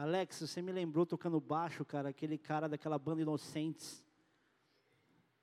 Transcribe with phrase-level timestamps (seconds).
[0.00, 4.02] Alex, você me lembrou tocando baixo, cara, aquele cara daquela banda Inocentes.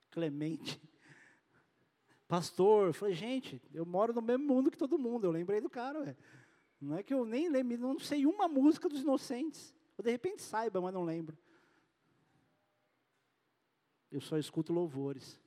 [0.10, 0.82] Clemente.
[2.28, 5.28] Pastor, eu falei, gente, eu moro no mesmo mundo que todo mundo.
[5.28, 6.18] Eu lembrei do cara, ué.
[6.82, 9.76] Não é que eu nem lembro, não sei uma música dos Inocentes.
[9.96, 11.38] Eu de repente saiba, mas não lembro.
[14.12, 15.40] Eu só escuto louvores.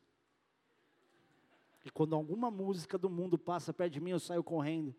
[1.85, 4.95] E quando alguma música do mundo passa perto de mim, eu saio correndo.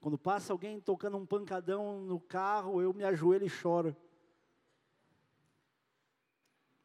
[0.00, 3.96] Quando passa alguém tocando um pancadão no carro, eu me ajoelho e choro.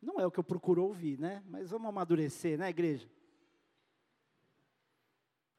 [0.01, 1.43] Não é o que eu procuro ouvir, né?
[1.47, 3.07] Mas vamos amadurecer, né, igreja?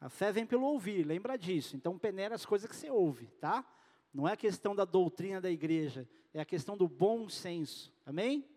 [0.01, 1.77] A fé vem pelo ouvir, lembra disso.
[1.77, 3.65] Então peneira as coisas que você ouve, tá?
[4.12, 7.95] Não é a questão da doutrina da igreja, é a questão do bom senso.
[8.05, 8.48] Amém?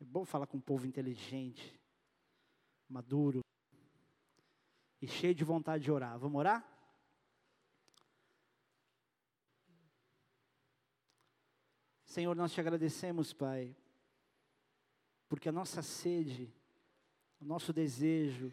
[0.00, 1.78] É bom falar com um povo inteligente,
[2.88, 3.44] maduro
[5.00, 6.18] e cheio de vontade de orar.
[6.18, 6.66] Vamos orar?
[12.10, 13.76] Senhor, nós te agradecemos, Pai,
[15.28, 16.52] porque a nossa sede,
[17.40, 18.52] o nosso desejo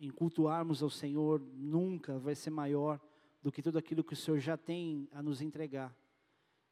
[0.00, 3.00] em cultuarmos ao Senhor nunca vai ser maior
[3.40, 5.96] do que tudo aquilo que o Senhor já tem a nos entregar.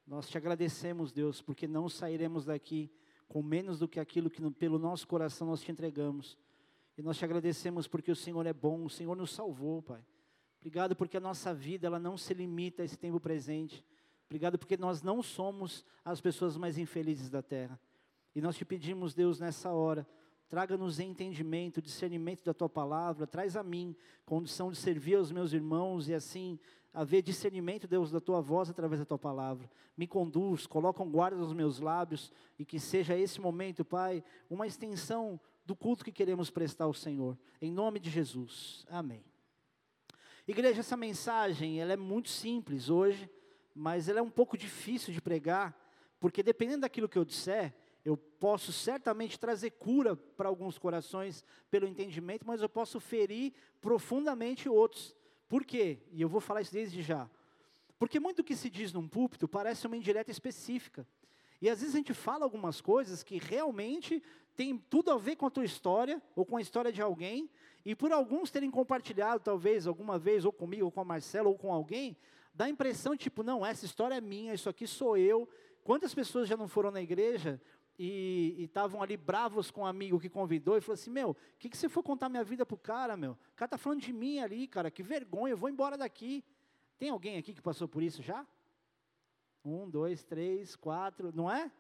[0.05, 2.91] Nós te agradecemos, Deus, porque não sairemos daqui
[3.29, 6.37] com menos do que aquilo que pelo nosso coração nós te entregamos.
[6.99, 10.05] E nós te agradecemos porque o Senhor é bom, o Senhor nos salvou, Pai.
[10.59, 13.87] Obrigado porque a nossa vida ela não se limita a esse tempo presente.
[14.31, 17.81] Obrigado porque nós não somos as pessoas mais infelizes da terra.
[18.33, 20.07] E nós te pedimos, Deus, nessa hora,
[20.49, 23.93] traga-nos entendimento, discernimento da tua palavra, traz a mim
[24.25, 26.61] condição de servir aos meus irmãos e assim
[26.95, 29.69] haver discernimento, Deus, da tua voz através da tua palavra.
[29.97, 34.65] Me conduz, coloca um guarda nos meus lábios e que seja esse momento, Pai, uma
[34.65, 37.37] extensão do culto que queremos prestar ao Senhor.
[37.61, 38.87] Em nome de Jesus.
[38.89, 39.25] Amém.
[40.47, 43.29] Igreja, essa mensagem, ela é muito simples hoje
[43.81, 45.75] mas ela é um pouco difícil de pregar,
[46.21, 51.89] porque dependendo daquilo que eu disser, eu posso certamente trazer cura para alguns corações pelo
[51.89, 55.17] entendimento, mas eu posso ferir profundamente outros.
[55.49, 55.99] Por quê?
[56.13, 57.29] E eu vou falar isso desde já.
[57.99, 61.07] Porque muito do que se diz num púlpito parece uma indireta específica.
[61.59, 64.23] E às vezes a gente fala algumas coisas que realmente
[64.55, 67.49] tem tudo a ver com a tua história, ou com a história de alguém,
[67.83, 71.57] e por alguns terem compartilhado, talvez, alguma vez, ou comigo, ou com a Marcela, ou
[71.57, 72.15] com alguém,
[72.61, 75.49] dá a impressão, tipo, não, essa história é minha, isso aqui sou eu.
[75.83, 77.59] Quantas pessoas já não foram na igreja
[77.99, 81.71] e estavam ali bravos com um amigo que convidou e falou assim, meu, o que,
[81.71, 83.33] que você for contar minha vida pro cara, meu?
[83.33, 86.45] O cara tá falando de mim ali, cara, que vergonha, eu vou embora daqui.
[86.99, 88.47] Tem alguém aqui que passou por isso já?
[89.65, 91.73] Um, dois, três, quatro, não é?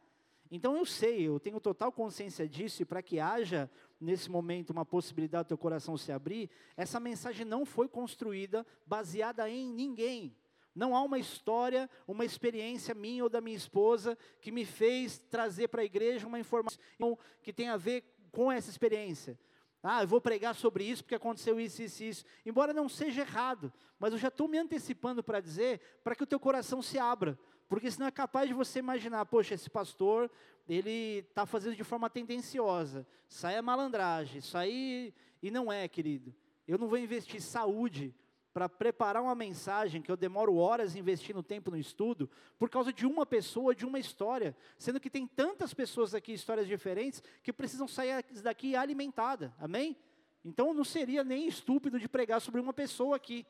[0.51, 3.71] Então eu sei, eu tenho total consciência disso, e para que haja
[4.01, 9.47] nesse momento uma possibilidade do teu coração se abrir, essa mensagem não foi construída baseada
[9.51, 10.35] em ninguém.
[10.75, 15.69] Não há uma história, uma experiência minha ou da minha esposa que me fez trazer
[15.69, 19.39] para a igreja uma informação que tem a ver com essa experiência.
[19.83, 22.25] Ah, eu vou pregar sobre isso porque aconteceu isso, isso, isso.
[22.45, 26.27] Embora não seja errado, mas eu já estou me antecipando para dizer, para que o
[26.27, 27.39] teu coração se abra.
[27.69, 30.31] Porque senão é capaz de você imaginar, poxa, esse pastor,
[30.69, 33.07] ele está fazendo de forma tendenciosa.
[33.29, 35.15] Isso é malandragem, isso aí.
[35.43, 36.35] E não é, querido.
[36.67, 38.15] Eu não vou investir saúde
[38.53, 42.29] para preparar uma mensagem que eu demoro horas investindo tempo no estudo,
[42.59, 46.67] por causa de uma pessoa, de uma história, sendo que tem tantas pessoas aqui, histórias
[46.67, 49.97] diferentes, que precisam sair daqui alimentada, amém?
[50.45, 53.47] Então não seria nem estúpido de pregar sobre uma pessoa aqui.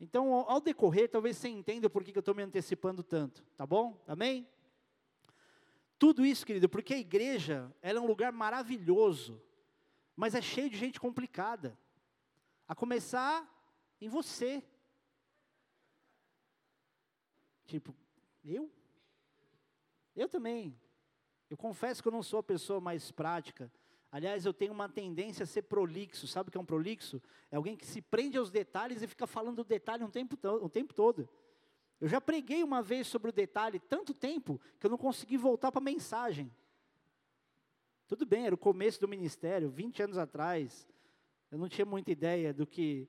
[0.00, 4.00] Então, ao decorrer, talvez você entenda por que eu estou me antecipando tanto, tá bom?
[4.06, 4.48] Amém?
[5.98, 9.42] Tudo isso, querido, porque a igreja ela é um lugar maravilhoso,
[10.14, 11.76] mas é cheio de gente complicada.
[12.68, 13.57] A começar
[14.00, 14.62] em você.
[17.66, 17.94] Tipo,
[18.44, 18.70] eu?
[20.14, 20.78] Eu também.
[21.50, 23.70] Eu confesso que eu não sou a pessoa mais prática.
[24.10, 26.26] Aliás, eu tenho uma tendência a ser prolixo.
[26.26, 27.22] Sabe o que é um prolixo?
[27.50, 30.68] É alguém que se prende aos detalhes e fica falando do detalhe um tempo, o
[30.68, 31.28] tempo todo.
[32.00, 35.70] Eu já preguei uma vez sobre o detalhe tanto tempo que eu não consegui voltar
[35.70, 36.50] para a mensagem.
[38.06, 40.88] Tudo bem, era o começo do ministério, 20 anos atrás.
[41.50, 43.08] Eu não tinha muita ideia do que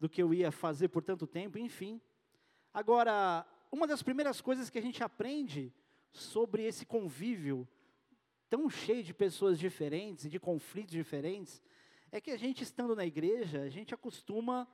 [0.00, 2.00] do que eu ia fazer por tanto tempo, enfim.
[2.72, 5.72] Agora, uma das primeiras coisas que a gente aprende
[6.10, 7.68] sobre esse convívio
[8.48, 11.62] tão cheio de pessoas diferentes e de conflitos diferentes,
[12.10, 14.66] é que a gente estando na igreja, a gente acostuma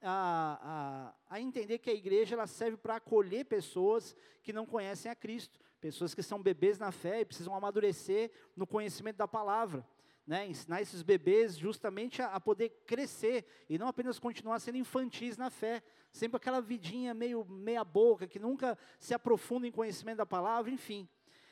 [0.00, 5.10] a, a, a entender que a igreja ela serve para acolher pessoas que não conhecem
[5.10, 9.84] a Cristo, pessoas que são bebês na fé e precisam amadurecer no conhecimento da palavra.
[10.26, 15.36] Né, ensinar esses bebês justamente a, a, poder crescer e não apenas continuar sendo infantis
[15.36, 20.26] na fé, sempre aquela vidinha meio meia boca que nunca se aprofunda em conhecimento da
[20.26, 21.08] palavra, enfim.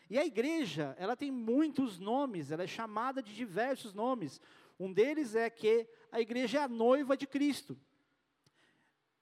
[0.08, 4.40] E a igreja, ela tem muitos nomes, ela é chamada de diversos nomes.
[4.78, 7.78] Um deles é que a igreja é a noiva de Cristo.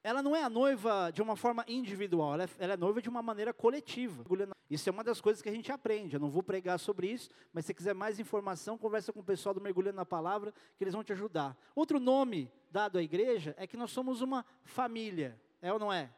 [0.02, 3.08] Ela não é a noiva de uma forma individual, ela é, ela é noiva de
[3.08, 4.25] uma maneira coletiva.
[4.70, 6.14] Isso é uma das coisas que a gente aprende.
[6.14, 9.55] Eu não vou pregar sobre isso, mas se quiser mais informação, conversa com o pessoal
[9.55, 11.56] do Mergulhando na Palavra, que eles vão te ajudar.
[11.75, 16.11] Outro nome dado à igreja é que nós somos uma família, é ou não é?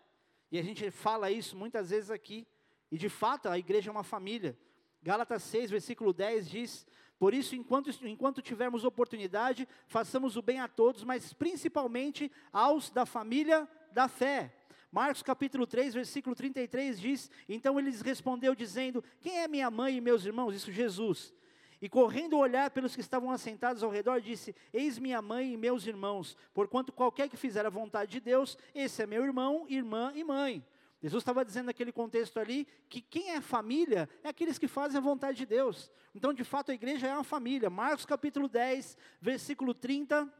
[0.50, 2.46] E a gente fala isso muitas vezes aqui,
[2.90, 4.56] e de fato a igreja é uma família.
[5.02, 6.86] Gálatas 6, versículo 10 diz:
[7.22, 13.06] Por isso, enquanto, enquanto tivermos oportunidade, façamos o bem a todos, mas principalmente aos da
[13.06, 14.52] família da fé.
[14.90, 19.98] Marcos capítulo 3, versículo 33 diz: Então ele lhes respondeu, dizendo: Quem é minha mãe
[19.98, 20.52] e meus irmãos?
[20.52, 21.32] Isso Jesus.
[21.80, 25.86] E correndo olhar pelos que estavam assentados ao redor, disse: Eis minha mãe e meus
[25.86, 30.24] irmãos, porquanto qualquer que fizer a vontade de Deus, esse é meu irmão, irmã e
[30.24, 30.66] mãe.
[31.02, 35.00] Jesus estava dizendo naquele contexto ali que quem é família é aqueles que fazem a
[35.00, 35.90] vontade de Deus.
[36.14, 37.68] Então, de fato, a igreja é uma família.
[37.68, 40.32] Marcos capítulo 10, versículo 30.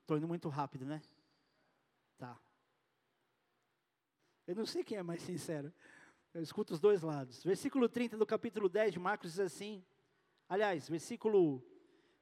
[0.00, 1.00] Estou indo muito rápido, né?
[2.18, 2.36] Tá.
[4.48, 5.72] Eu não sei quem é mais sincero.
[6.34, 7.44] Eu escuto os dois lados.
[7.44, 9.84] Versículo 30 do capítulo 10 de Marcos diz assim.
[10.48, 11.62] Aliás, versículo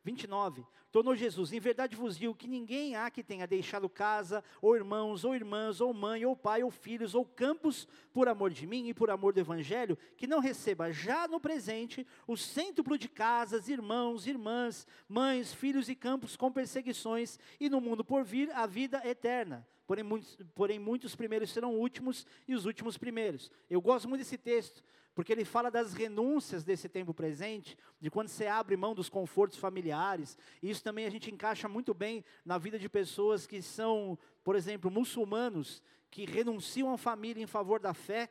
[0.05, 0.65] 29.
[0.93, 5.25] Tornou Jesus: Em verdade vos digo que ninguém há que tenha deixado casa, ou irmãos,
[5.25, 8.95] ou irmãs, ou mãe, ou pai, ou filhos, ou campos, por amor de mim e
[8.95, 14.27] por amor do Evangelho, que não receba já no presente o cêntuplo de casas, irmãos,
[14.27, 19.67] irmãs, mães, filhos e campos com perseguições, e no mundo por vir a vida eterna.
[19.87, 23.51] Porém muitos, porém, muitos primeiros serão últimos e os últimos primeiros.
[23.69, 24.83] Eu gosto muito desse texto,
[25.15, 29.59] porque ele fala das renúncias desse tempo presente, de quando você abre mão dos confortos
[29.59, 34.19] familiares, e isso também a gente encaixa muito bem na vida de pessoas que são,
[34.43, 38.29] por exemplo, muçulmanos, que renunciam à família em favor da fé,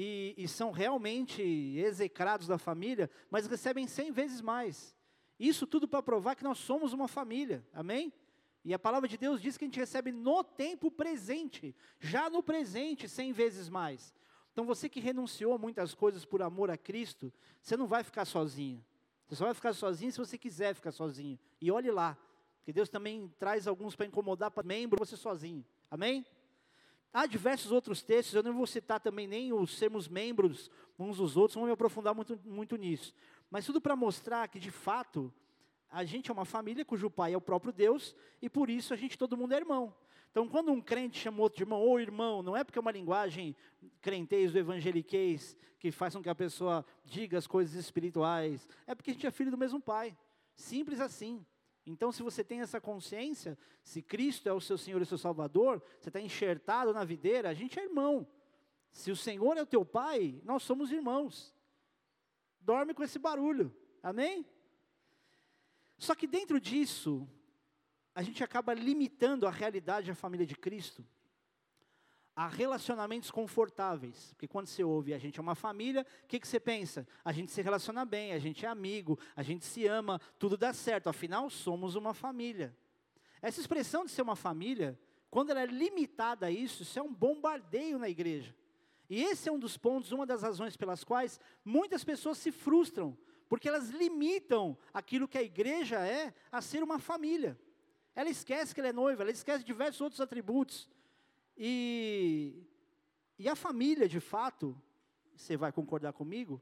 [0.00, 4.96] e, e são realmente execrados da família, mas recebem cem vezes mais.
[5.40, 8.12] Isso tudo para provar que nós somos uma família, amém?
[8.64, 12.44] E a palavra de Deus diz que a gente recebe no tempo presente, já no
[12.44, 14.14] presente, cem vezes mais.
[14.58, 17.32] Então você que renunciou a muitas coisas por amor a Cristo,
[17.62, 18.84] você não vai ficar sozinho.
[19.24, 21.38] Você só vai ficar sozinho se você quiser ficar sozinho.
[21.60, 22.18] E olhe lá,
[22.56, 25.64] porque Deus também traz alguns para incomodar para membro você sozinho.
[25.88, 26.26] Amém?
[27.12, 31.36] Há diversos outros textos, eu não vou citar também nem os sermos membros uns dos
[31.36, 33.14] outros, não vou me aprofundar muito, muito nisso.
[33.48, 35.32] Mas tudo para mostrar que, de fato,
[35.88, 38.12] a gente é uma família cujo pai é o próprio Deus,
[38.42, 39.94] e por isso a gente, todo mundo é irmão.
[40.30, 42.92] Então, quando um crente chama outro de irmão, ou irmão, não é porque é uma
[42.92, 43.56] linguagem
[44.00, 49.10] crentez do evangeliquez que faz com que a pessoa diga as coisas espirituais, é porque
[49.10, 50.16] a gente é filho do mesmo pai.
[50.54, 51.44] Simples assim.
[51.86, 55.82] Então, se você tem essa consciência, se Cristo é o seu Senhor e seu Salvador,
[55.98, 58.26] você está enxertado na videira, a gente é irmão.
[58.90, 61.54] Se o Senhor é o teu pai, nós somos irmãos.
[62.60, 63.74] Dorme com esse barulho.
[64.02, 64.44] Amém?
[65.96, 67.26] Só que dentro disso,
[68.18, 71.06] a gente acaba limitando a realidade da família de Cristo
[72.34, 74.32] a relacionamentos confortáveis.
[74.32, 77.06] Porque quando você ouve a gente é uma família, o que, que você pensa?
[77.24, 80.72] A gente se relaciona bem, a gente é amigo, a gente se ama, tudo dá
[80.72, 82.76] certo, afinal somos uma família.
[83.40, 84.98] Essa expressão de ser uma família,
[85.30, 88.52] quando ela é limitada a isso, isso é um bombardeio na igreja.
[89.08, 93.16] E esse é um dos pontos, uma das razões pelas quais muitas pessoas se frustram,
[93.48, 97.56] porque elas limitam aquilo que a igreja é a ser uma família.
[98.18, 100.88] Ela esquece que ela é noiva, ela esquece diversos outros atributos.
[101.56, 102.64] E,
[103.38, 104.76] e a família, de fato,
[105.36, 106.60] você vai concordar comigo,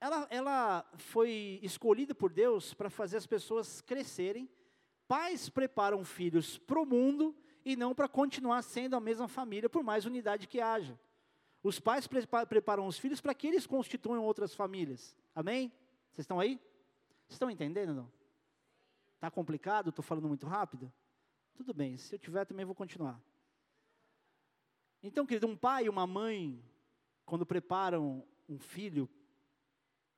[0.00, 4.50] ela, ela foi escolhida por Deus para fazer as pessoas crescerem.
[5.06, 7.32] Pais preparam filhos para o mundo
[7.64, 10.98] e não para continuar sendo a mesma família, por mais unidade que haja.
[11.62, 12.08] Os pais
[12.48, 15.16] preparam os filhos para que eles constituam outras famílias.
[15.32, 15.70] Amém?
[16.10, 16.56] Vocês estão aí?
[17.28, 18.15] Vocês estão entendendo não?
[19.16, 19.90] Está complicado?
[19.90, 20.92] Estou falando muito rápido?
[21.54, 23.20] Tudo bem, se eu tiver também vou continuar.
[25.02, 26.62] Então, querido, um pai e uma mãe,
[27.24, 29.08] quando preparam um filho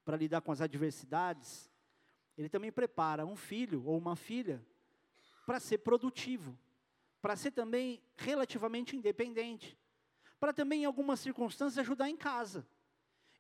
[0.04, 1.70] para lidar com as adversidades,
[2.36, 4.64] ele também prepara um filho ou uma filha
[5.46, 6.58] para ser produtivo,
[7.22, 9.78] para ser também relativamente independente,
[10.40, 12.66] para também, em algumas circunstâncias, ajudar em casa.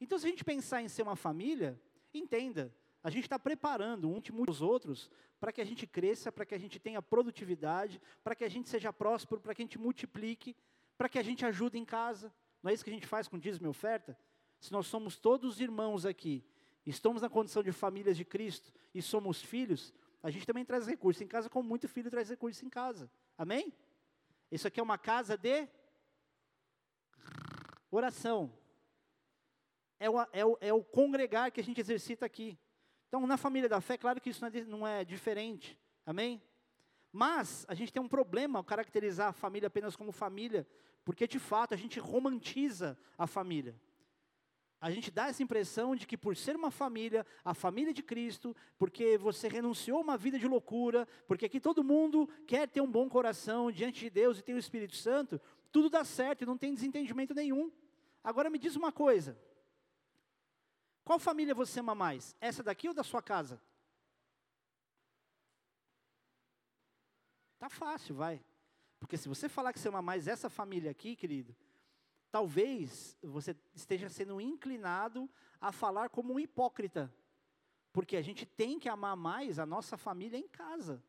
[0.00, 1.80] Então, se a gente pensar em ser uma família,
[2.14, 6.54] entenda, a gente está preparando um os outros para que a gente cresça, para que
[6.54, 10.56] a gente tenha produtividade, para que a gente seja próspero, para que a gente multiplique,
[10.96, 12.32] para que a gente ajude em casa.
[12.62, 14.18] Não é isso que a gente faz com dízimo e oferta?
[14.60, 16.44] Se nós somos todos irmãos aqui,
[16.84, 21.22] estamos na condição de famílias de Cristo e somos filhos, a gente também traz recursos
[21.22, 23.10] em casa, como muito filho traz recursos em casa.
[23.36, 23.72] Amém?
[24.50, 25.68] Isso aqui é uma casa de
[27.90, 28.52] oração.
[30.00, 32.58] É o, é, o, é o congregar que a gente exercita aqui.
[33.08, 35.78] Então, na família da fé, claro que isso não é, não é diferente.
[36.04, 36.42] Amém?
[37.10, 40.66] Mas a gente tem um problema ao caracterizar a família apenas como família,
[41.04, 43.74] porque de fato a gente romantiza a família.
[44.80, 48.54] A gente dá essa impressão de que por ser uma família, a família de Cristo,
[48.78, 52.90] porque você renunciou a uma vida de loucura, porque aqui todo mundo quer ter um
[52.90, 55.40] bom coração diante de Deus e tem o Espírito Santo,
[55.72, 57.72] tudo dá certo e não tem desentendimento nenhum.
[58.22, 59.36] Agora me diz uma coisa:
[61.08, 62.36] qual família você ama mais?
[62.38, 63.58] Essa daqui ou da sua casa?
[67.58, 68.44] Tá fácil, vai.
[69.00, 71.56] Porque se você falar que você ama mais essa família aqui, querido,
[72.30, 77.10] talvez você esteja sendo inclinado a falar como um hipócrita.
[77.90, 81.02] Porque a gente tem que amar mais a nossa família em casa.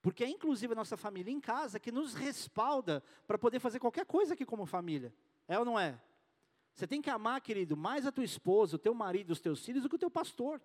[0.00, 4.06] Porque é inclusive a nossa família em casa que nos respalda para poder fazer qualquer
[4.06, 5.12] coisa aqui como família.
[5.48, 6.00] É ou não é?
[6.78, 9.82] Você tem que amar, querido, mais a tua esposa, o teu marido, os teus filhos
[9.82, 10.62] do que o teu pastor.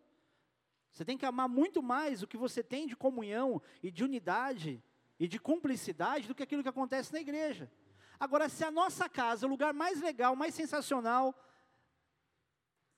[0.91, 4.79] Você tem que amar muito mais o que você tem de comunhão e de unidade
[5.19, 7.71] e de cumplicidade do que aquilo que acontece na igreja.
[8.19, 11.33] Agora, se a nossa casa é o lugar mais legal, mais sensacional,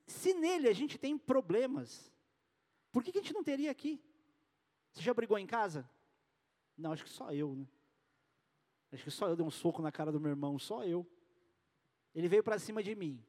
[0.06, 2.12] se nele a gente tem problemas,
[2.92, 4.04] por que, que a gente não teria aqui?
[4.92, 5.90] Você já brigou em casa?
[6.78, 7.66] Não, acho que só eu, né?
[8.92, 11.10] Acho que só eu dei um soco na cara do meu irmão, só eu.
[12.16, 13.22] Ele veio para cima de mim.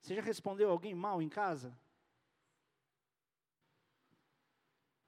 [0.00, 1.78] Você já respondeu alguém mal em casa?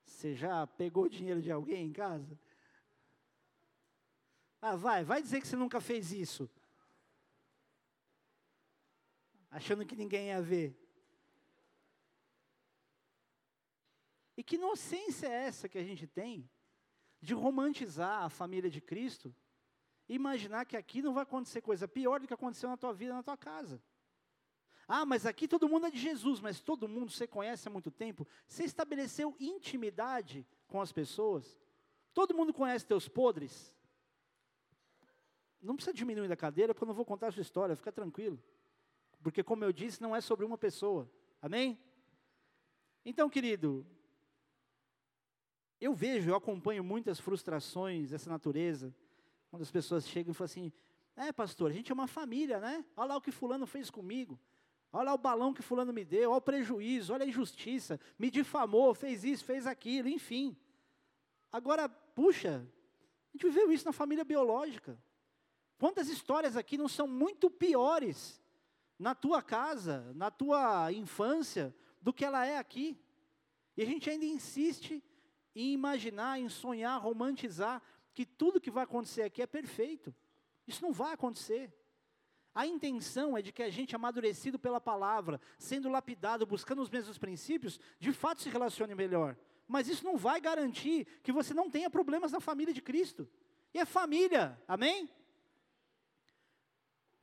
[0.05, 2.39] Você já pegou dinheiro de alguém em casa?
[4.61, 6.51] Ah, vai, vai dizer que você nunca fez isso.
[9.51, 10.77] Achando que ninguém ia ver.
[14.37, 16.49] E que inocência é essa que a gente tem
[17.23, 19.35] de romantizar a família de Cristo
[20.15, 23.23] imaginar que aqui não vai acontecer coisa pior do que aconteceu na tua vida, na
[23.23, 23.81] tua casa.
[24.89, 27.93] Ah, mas aqui todo mundo é de Jesus, mas todo mundo você conhece há muito
[27.93, 28.27] tempo.
[28.49, 31.57] Você estabeleceu intimidade com as pessoas.
[32.13, 33.73] Todo mundo conhece teus podres.
[35.63, 38.43] Não precisa diminuir da cadeira, porque eu não vou contar a sua história, fica tranquilo.
[39.23, 41.09] Porque, como eu disse, não é sobre uma pessoa.
[41.41, 41.79] Amém?
[43.05, 43.87] Então, querido,
[45.81, 48.93] eu vejo, eu acompanho muitas frustrações dessa natureza
[49.51, 50.73] quando as pessoas chegam e falam assim:
[51.17, 52.85] É, pastor, a gente é uma família, né?
[52.97, 54.39] Olha lá o que Fulano fez comigo.
[54.93, 56.31] Olha lá o balão que Fulano me deu.
[56.31, 58.01] Olha o prejuízo, olha a injustiça.
[58.19, 60.57] Me difamou, fez isso, fez aquilo, enfim.
[61.53, 62.67] Agora, puxa,
[63.29, 64.99] a gente viveu isso na família biológica.
[65.79, 68.41] Quantas histórias aqui não são muito piores
[68.99, 72.99] na tua casa, na tua infância, do que ela é aqui?
[73.77, 75.03] E a gente ainda insiste
[75.55, 77.83] em imaginar, em sonhar, romantizar
[78.15, 80.15] que tudo que vai acontecer aqui é perfeito.
[80.67, 81.73] Isso não vai acontecer.
[82.55, 87.17] A intenção é de que a gente, amadurecido pela palavra, sendo lapidado, buscando os mesmos
[87.17, 89.37] princípios, de fato se relacione melhor.
[89.69, 93.29] Mas isso não vai garantir que você não tenha problemas na família de Cristo.
[93.73, 95.09] E é família, amém?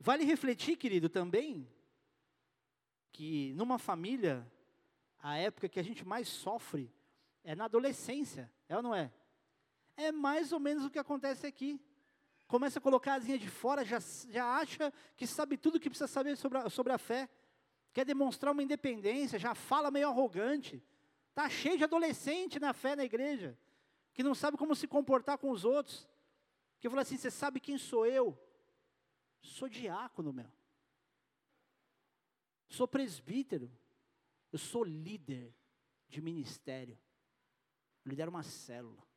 [0.00, 1.68] Vale refletir, querido, também,
[3.12, 4.50] que numa família,
[5.18, 6.90] a época que a gente mais sofre
[7.44, 9.12] é na adolescência, é ou não é?
[9.98, 11.80] É mais ou menos o que acontece aqui.
[12.46, 13.98] Começa a colocar a asinha de fora, já,
[14.30, 17.28] já acha que sabe tudo o que precisa saber sobre a, sobre a fé.
[17.92, 20.80] Quer demonstrar uma independência, já fala meio arrogante.
[21.30, 23.58] Está cheio de adolescente na fé na igreja,
[24.14, 26.08] que não sabe como se comportar com os outros.
[26.78, 28.38] Que fala assim: você sabe quem sou eu?
[29.42, 30.50] Sou diácono, meu.
[32.68, 33.68] Sou presbítero.
[34.52, 35.52] Eu sou líder
[36.08, 36.96] de ministério.
[38.04, 39.07] Eu lidero uma célula.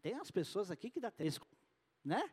[0.00, 1.38] Tem as pessoas aqui que dá três,
[2.04, 2.30] né?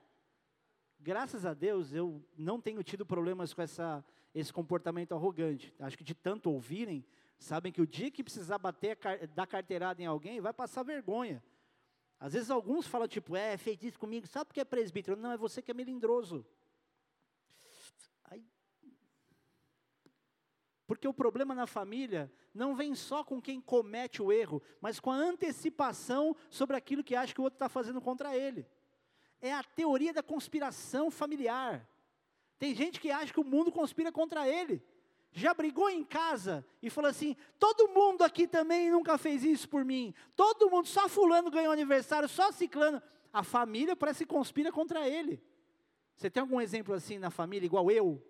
[1.00, 4.04] Graças a Deus eu não tenho tido problemas com essa,
[4.34, 5.74] esse comportamento arrogante.
[5.80, 7.06] Acho que de tanto ouvirem,
[7.38, 8.98] sabem que o dia que precisar bater,
[9.34, 11.44] dar carteirada em alguém, vai passar vergonha.
[12.20, 15.18] Às vezes alguns falam tipo, é, fez isso comigo, sabe porque é presbítero?
[15.18, 16.46] Não, é você que é melindroso.
[20.88, 25.12] Porque o problema na família não vem só com quem comete o erro, mas com
[25.12, 28.68] a antecipação sobre aquilo que acha que o outro está fazendo contra ele.
[29.42, 31.90] É a teoria da conspiração familiar.
[32.60, 34.82] Tem gente que acha que o mundo conspira contra ele.
[35.32, 39.84] Já brigou em casa e falou assim: todo mundo aqui também nunca fez isso por
[39.84, 40.14] mim.
[40.36, 43.02] Todo mundo, só fulano ganhou aniversário, só ciclano.
[43.34, 45.44] A família parece que conspira contra ele.
[46.16, 48.24] Você tem algum exemplo assim na família, igual eu?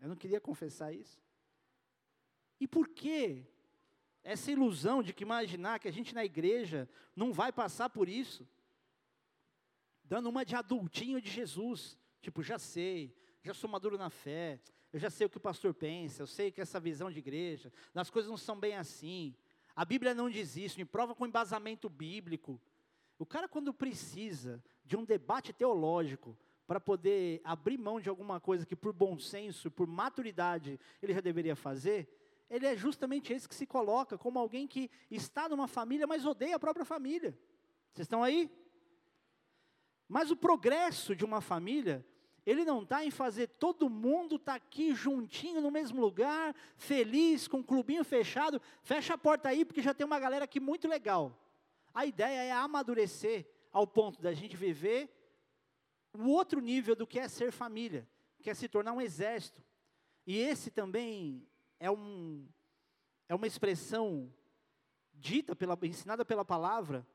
[0.00, 1.20] Eu não queria confessar isso.
[2.60, 3.46] E por que
[4.22, 8.46] essa ilusão de que imaginar que a gente na igreja não vai passar por isso?
[10.04, 14.60] Dando uma de adultinho de Jesus, tipo, já sei, já sou maduro na fé,
[14.92, 17.72] eu já sei o que o pastor pensa, eu sei que essa visão de igreja,
[17.94, 19.34] as coisas não são bem assim.
[19.76, 22.60] A Bíblia não diz isso, me prova com embasamento bíblico.
[23.18, 26.36] O cara, quando precisa de um debate teológico
[26.68, 31.20] para poder abrir mão de alguma coisa que, por bom senso, por maturidade, ele já
[31.22, 32.06] deveria fazer,
[32.50, 36.56] ele é justamente esse que se coloca como alguém que está numa família, mas odeia
[36.56, 37.30] a própria família.
[37.94, 38.50] Vocês estão aí?
[40.06, 42.04] Mas o progresso de uma família,
[42.44, 47.48] ele não está em fazer todo mundo estar tá aqui juntinho no mesmo lugar, feliz,
[47.48, 48.60] com o um clubinho fechado.
[48.82, 51.34] Fecha a porta aí, porque já tem uma galera aqui muito legal.
[51.94, 55.17] A ideia é amadurecer ao ponto da gente viver
[56.12, 58.08] o outro nível do que é ser família,
[58.42, 59.62] que é se tornar um exército.
[60.26, 61.46] E esse também
[61.80, 62.46] é, um,
[63.28, 64.32] é uma expressão
[65.12, 67.06] dita, pela, ensinada pela palavra,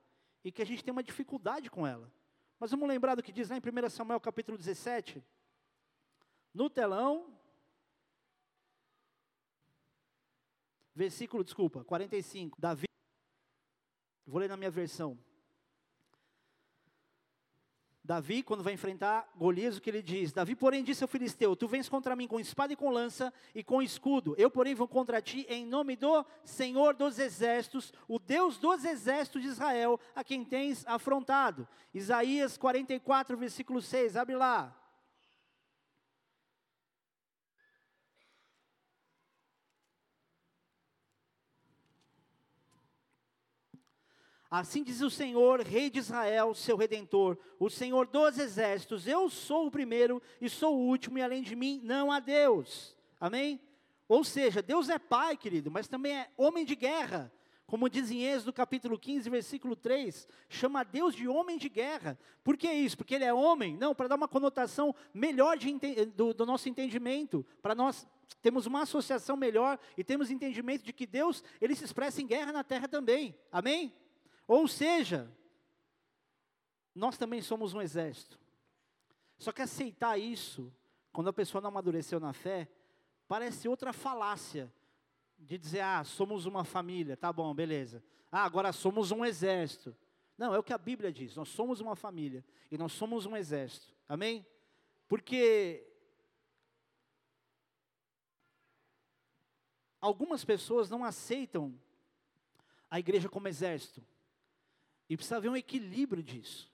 [0.44, 2.12] e que a gente tem uma dificuldade com ela.
[2.60, 5.24] Mas vamos lembrar do que diz lá em 1 Samuel capítulo 17.
[6.54, 7.38] No telão,
[10.94, 12.86] versículo, desculpa, 45, Davi,
[14.26, 15.18] vou ler na minha versão.
[18.06, 20.34] Davi, quando vai enfrentar Golias, o que ele diz?
[20.34, 23.64] Davi, porém, disse ao filisteu: Tu vens contra mim com espada e com lança e
[23.64, 24.36] com escudo.
[24.38, 29.42] Eu, porém, vou contra ti em nome do Senhor dos exércitos, o Deus dos exércitos
[29.42, 31.66] de Israel, a quem tens afrontado.
[31.94, 34.83] Isaías 44, versículo 6, abre lá.
[44.54, 49.66] Assim diz o Senhor, Rei de Israel, seu redentor, o Senhor dos exércitos: Eu sou
[49.66, 52.96] o primeiro e sou o último, e além de mim não há Deus.
[53.20, 53.60] Amém?
[54.08, 57.34] Ou seja, Deus é Pai, querido, mas também é homem de guerra.
[57.66, 62.16] Como diz em Êxodo capítulo 15, versículo 3, chama Deus de homem de guerra.
[62.44, 62.96] Por que isso?
[62.96, 63.76] Porque ele é homem?
[63.76, 65.74] Não, para dar uma conotação melhor de,
[66.16, 68.08] do, do nosso entendimento, para nós
[68.40, 72.52] temos uma associação melhor e temos entendimento de que Deus, ele se expressa em guerra
[72.52, 73.36] na terra também.
[73.52, 73.92] Amém?
[74.48, 75.32] Ou seja,
[76.94, 78.40] nós também somos um exército.
[79.38, 80.74] Só que aceitar isso,
[81.12, 82.70] quando a pessoa não amadureceu na fé,
[83.28, 84.72] parece outra falácia
[85.38, 88.04] de dizer, ah, somos uma família, tá bom, beleza.
[88.32, 89.96] Ah, agora somos um exército.
[90.38, 93.36] Não, é o que a Bíblia diz, nós somos uma família e nós somos um
[93.36, 93.94] exército.
[94.08, 94.46] Amém?
[95.08, 95.86] Porque
[100.02, 101.80] algumas pessoas não aceitam
[102.90, 104.04] a igreja como exército.
[105.10, 106.72] E precisa haver um equilíbrio disso.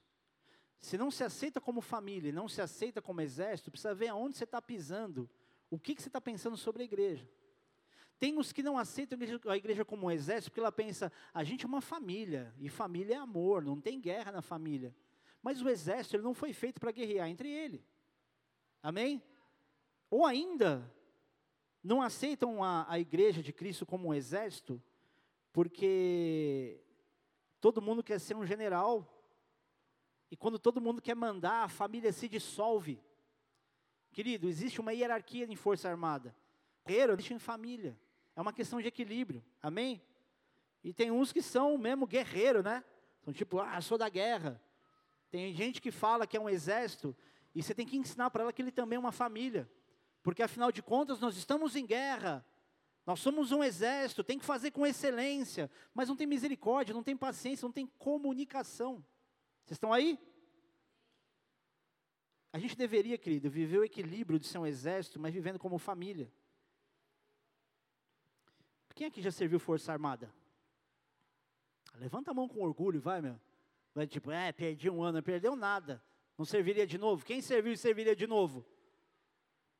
[0.79, 4.45] Se não se aceita como família, não se aceita como exército, precisa ver aonde você
[4.45, 5.29] está pisando,
[5.69, 7.29] o que, que você está pensando sobre a igreja.
[8.17, 11.65] Tem os que não aceitam a igreja, como um exército, porque ela pensa, a gente
[11.65, 14.93] é uma família, e família é amor, não tem guerra na família.
[15.41, 17.85] Mas o exército ele não foi feito para guerrear entre ele.
[18.83, 19.23] Amém?
[20.09, 20.91] Ou ainda,
[21.83, 24.81] não aceitam a, a igreja de Cristo como um exército,
[25.53, 26.81] porque
[27.59, 29.07] Todo mundo quer ser um general.
[30.31, 33.01] E quando todo mundo quer mandar, a família se dissolve.
[34.11, 36.35] Querido, existe uma hierarquia em força armada.
[36.85, 37.99] Guerreiro existe em família.
[38.35, 39.43] É uma questão de equilíbrio.
[39.61, 40.01] Amém?
[40.83, 42.83] E tem uns que são mesmo guerreiro, né?
[43.23, 44.61] São tipo, ah, sou da guerra.
[45.29, 47.15] Tem gente que fala que é um exército
[47.53, 49.69] e você tem que ensinar para ela que ele também é uma família.
[50.23, 52.45] Porque afinal de contas nós estamos em guerra.
[53.09, 57.17] Nós somos um exército, tem que fazer com excelência, mas não tem misericórdia, não tem
[57.17, 59.03] paciência, não tem comunicação.
[59.65, 60.19] Vocês estão aí?
[62.53, 66.31] A gente deveria, querido, viver o equilíbrio de ser um exército, mas vivendo como família.
[68.93, 70.31] Quem aqui já serviu Força Armada?
[71.95, 73.41] Levanta a mão com orgulho, vai, meu.
[73.95, 75.99] Vai tipo, é, perdi um ano, perdeu nada.
[76.37, 77.25] Não serviria de novo?
[77.25, 78.63] Quem serviu serviria de novo?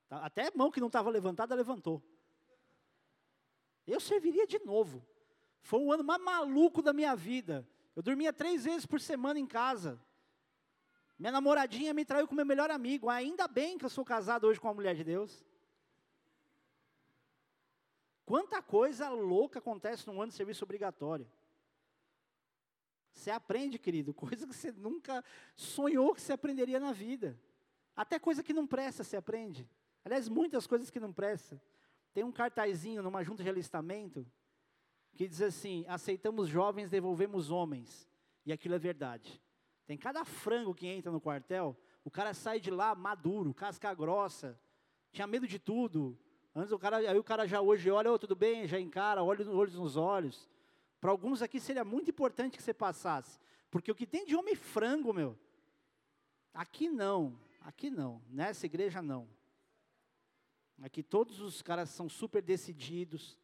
[0.07, 2.03] Tá, até a mão que não estava levantada, levantou.
[3.91, 5.05] Eu serviria de novo.
[5.61, 7.67] Foi o ano mais maluco da minha vida.
[7.95, 9.99] Eu dormia três vezes por semana em casa.
[11.17, 13.09] Minha namoradinha me traiu com meu melhor amigo.
[13.09, 15.43] Ainda bem que eu sou casado hoje com uma mulher de Deus.
[18.25, 21.27] Quanta coisa louca acontece num ano de serviço obrigatório.
[23.11, 25.23] Você aprende, querido, coisa que você nunca
[25.55, 27.37] sonhou que você aprenderia na vida.
[27.95, 29.67] Até coisa que não presta você aprende.
[30.05, 31.59] Aliás, muitas coisas que não prestam.
[32.13, 34.25] Tem um cartazinho numa junta de alistamento
[35.15, 38.09] que diz assim: aceitamos jovens, devolvemos homens.
[38.45, 39.41] E aquilo é verdade.
[39.85, 44.59] Tem cada frango que entra no quartel, o cara sai de lá maduro, casca grossa,
[45.11, 46.17] tinha medo de tudo,
[46.55, 49.49] Antes o cara, aí o cara já hoje olha, oh, tudo bem, já encara, olha
[49.49, 50.49] olhos nos olhos.
[50.99, 53.39] Para alguns aqui seria muito importante que você passasse.
[53.69, 55.37] Porque o que tem de homem frango, meu,
[56.53, 59.29] aqui não, aqui não, nessa igreja não.
[60.81, 63.37] Aqui todos os caras são super decididos.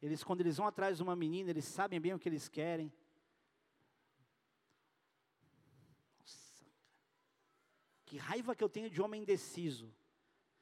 [0.00, 2.92] Eles, quando eles vão atrás de uma menina, eles sabem bem o que eles querem.
[6.18, 6.64] Nossa,
[8.04, 9.92] que raiva que eu tenho de homem indeciso.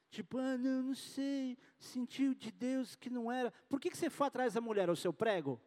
[0.09, 3.51] Tipo, ah, não, não sei, sentiu de Deus que não era.
[3.67, 5.59] Por que, que você foi atrás da mulher, o seu prego?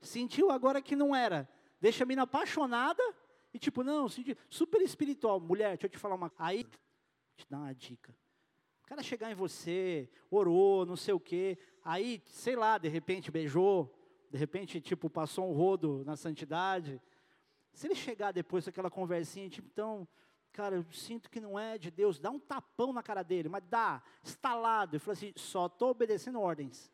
[0.00, 1.48] Sentiu agora que não era.
[1.80, 3.02] Deixa a mina apaixonada
[3.52, 5.40] e tipo, não, senti, super espiritual.
[5.40, 6.64] Mulher, deixa eu te falar uma Aí,
[7.36, 8.14] te dar uma dica.
[8.84, 13.30] O cara chegar em você, orou, não sei o quê, aí, sei lá, de repente
[13.30, 13.98] beijou,
[14.30, 17.00] de repente, tipo, passou um rodo na santidade.
[17.72, 20.06] Se ele chegar depois com aquela conversinha, tipo, então,
[20.52, 23.64] cara, eu sinto que não é de Deus, dá um tapão na cara dele, mas
[23.70, 26.92] dá, estalado, e fala assim, só estou obedecendo ordens.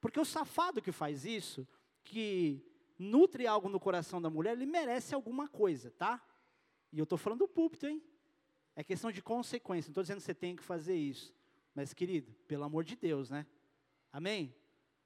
[0.00, 1.66] Porque o safado que faz isso,
[2.02, 2.60] que
[2.98, 6.20] nutre algo no coração da mulher, ele merece alguma coisa, tá?
[6.92, 8.02] E eu estou falando do púlpito, hein?
[8.74, 9.88] É questão de consequência.
[9.88, 11.34] Não estou dizendo que você tem que fazer isso.
[11.74, 13.46] Mas, querido, pelo amor de Deus, né?
[14.12, 14.54] Amém?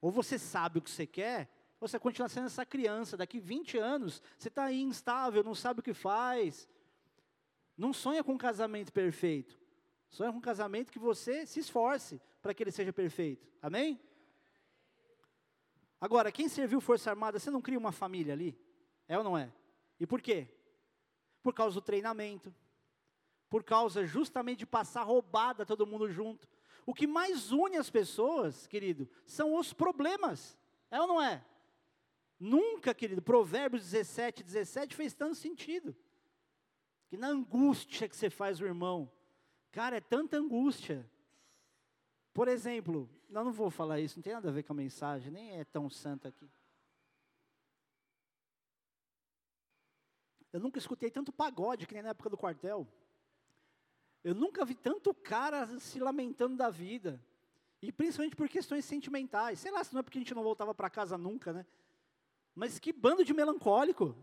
[0.00, 1.48] Ou você sabe o que você quer,
[1.80, 3.16] ou você continua sendo essa criança.
[3.16, 6.68] Daqui 20 anos, você está aí instável, não sabe o que faz.
[7.76, 9.58] Não sonha com um casamento perfeito.
[10.08, 13.46] Sonha com um casamento que você se esforce para que ele seja perfeito.
[13.60, 14.00] Amém?
[16.00, 18.56] Agora, quem serviu Força Armada, você não cria uma família ali?
[19.08, 19.52] É ou não é?
[19.98, 20.48] E por quê?
[21.42, 22.54] Por causa do treinamento
[23.56, 26.46] por causa justamente de passar roubada todo mundo junto.
[26.84, 30.58] O que mais une as pessoas, querido, são os problemas.
[30.90, 31.42] É ou não é?
[32.38, 35.96] Nunca, querido, Provérbios 17, 17 fez tanto sentido.
[37.08, 39.10] Que na angústia que você faz o irmão.
[39.72, 41.10] Cara, é tanta angústia.
[42.34, 45.32] Por exemplo, eu não vou falar isso, não tem nada a ver com a mensagem,
[45.32, 46.46] nem é tão santa aqui.
[50.52, 52.86] Eu nunca escutei tanto pagode que nem na época do quartel.
[54.26, 57.24] Eu nunca vi tanto cara se lamentando da vida.
[57.80, 59.60] E principalmente por questões sentimentais.
[59.60, 61.64] Sei lá, se não é porque a gente não voltava para casa nunca, né?
[62.52, 64.16] Mas que bando de melancólico.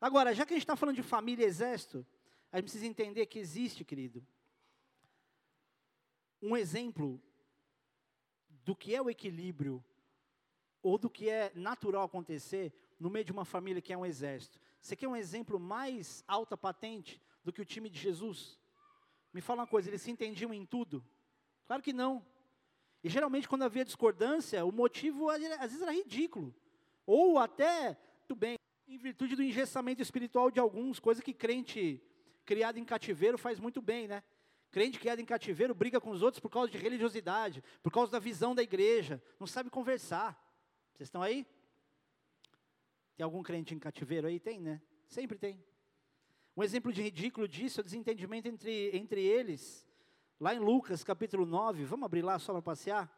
[0.00, 2.04] Agora, já que a gente está falando de família e exército,
[2.50, 4.26] a gente precisa entender que existe, querido,
[6.42, 7.22] um exemplo
[8.64, 9.84] do que é o equilíbrio
[10.82, 14.58] ou do que é natural acontecer no meio de uma família que é um exército.
[14.80, 18.58] Você quer um exemplo mais alta patente do que o time de Jesus?
[19.36, 21.04] Me fala uma coisa, eles se entendiam em tudo?
[21.66, 22.24] Claro que não.
[23.04, 26.56] E geralmente quando havia discordância, o motivo às vezes era ridículo.
[27.04, 28.56] Ou até, tudo bem,
[28.88, 32.02] em virtude do engessamento espiritual de alguns, coisa que crente
[32.46, 34.22] criado em cativeiro faz muito bem, né?
[34.70, 38.18] Crente criado em cativeiro briga com os outros por causa de religiosidade, por causa da
[38.18, 40.32] visão da igreja, não sabe conversar.
[40.94, 41.46] Vocês estão aí?
[43.14, 44.40] Tem algum crente em cativeiro aí?
[44.40, 44.80] Tem, né?
[45.06, 45.62] Sempre tem.
[46.56, 49.86] Um exemplo de ridículo disso é o desentendimento entre, entre eles,
[50.40, 53.12] lá em Lucas capítulo 9, vamos abrir lá só para passear?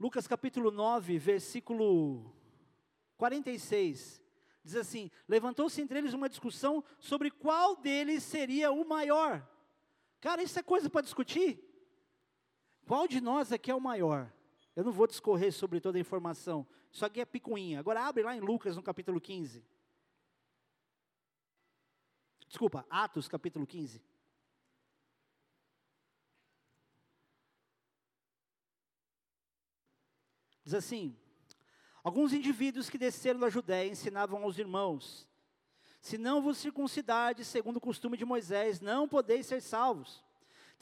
[0.00, 2.34] Lucas capítulo 9, versículo
[3.18, 4.20] 46,
[4.64, 9.48] diz assim: Levantou-se entre eles uma discussão sobre qual deles seria o maior.
[10.20, 11.62] Cara, isso é coisa para discutir?
[12.84, 14.30] Qual de nós aqui é o maior?
[14.74, 16.66] Eu não vou discorrer sobre toda a informação.
[16.90, 17.78] Isso aqui é picuinha.
[17.78, 19.64] Agora abre lá em Lucas, no capítulo 15.
[22.48, 24.02] Desculpa, Atos, capítulo 15.
[30.64, 31.16] Diz assim:
[32.02, 35.28] Alguns indivíduos que desceram da Judéia ensinavam aos irmãos:
[36.00, 40.23] Se não vos circuncidades, segundo o costume de Moisés, não podeis ser salvos.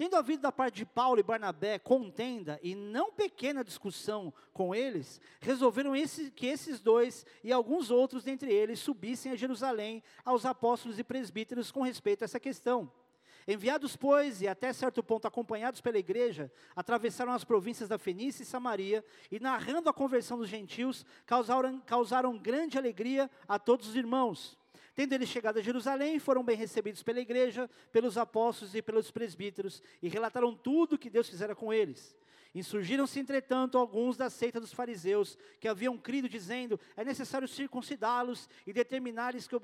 [0.02, 5.20] Tendo havido da parte de Paulo e Barnabé contenda e não pequena discussão com eles,
[5.40, 10.98] resolveram esse, que esses dois e alguns outros dentre eles subissem a Jerusalém aos apóstolos
[10.98, 12.90] e presbíteros com respeito a essa questão.
[13.46, 18.46] Enviados, pois, e até certo ponto acompanhados pela igreja, atravessaram as províncias da Fenícia e
[18.46, 24.58] Samaria, e narrando a conversão dos gentios, causaram, causaram grande alegria a todos os irmãos.
[24.94, 29.82] Tendo eles chegado a Jerusalém, foram bem recebidos pela igreja, pelos apóstolos e pelos presbíteros,
[30.02, 32.16] e relataram tudo o que Deus fizera com eles.
[32.54, 38.72] Insurgiram-se, entretanto, alguns da seita dos fariseus, que haviam crido, dizendo: é necessário circuncidá-los e
[38.72, 39.56] determinar-lhes que,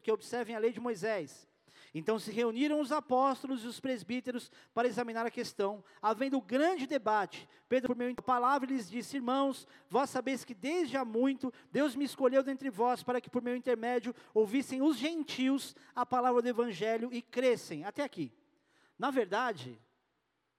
[0.00, 1.48] que observem a lei de Moisés.
[1.94, 5.82] Então se reuniram os apóstolos e os presbíteros para examinar a questão.
[6.00, 10.96] Havendo grande debate, Pedro, por meio da palavra, lhes disse: Irmãos, vós sabeis que desde
[10.96, 15.74] há muito Deus me escolheu dentre vós para que por meu intermédio ouvissem os gentios
[15.94, 17.84] a palavra do evangelho e crescem.
[17.84, 18.32] Até aqui.
[18.98, 19.80] Na verdade,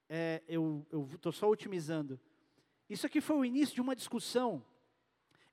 [0.10, 2.20] é, eu estou só otimizando.
[2.90, 4.64] Isso aqui foi o início de uma discussão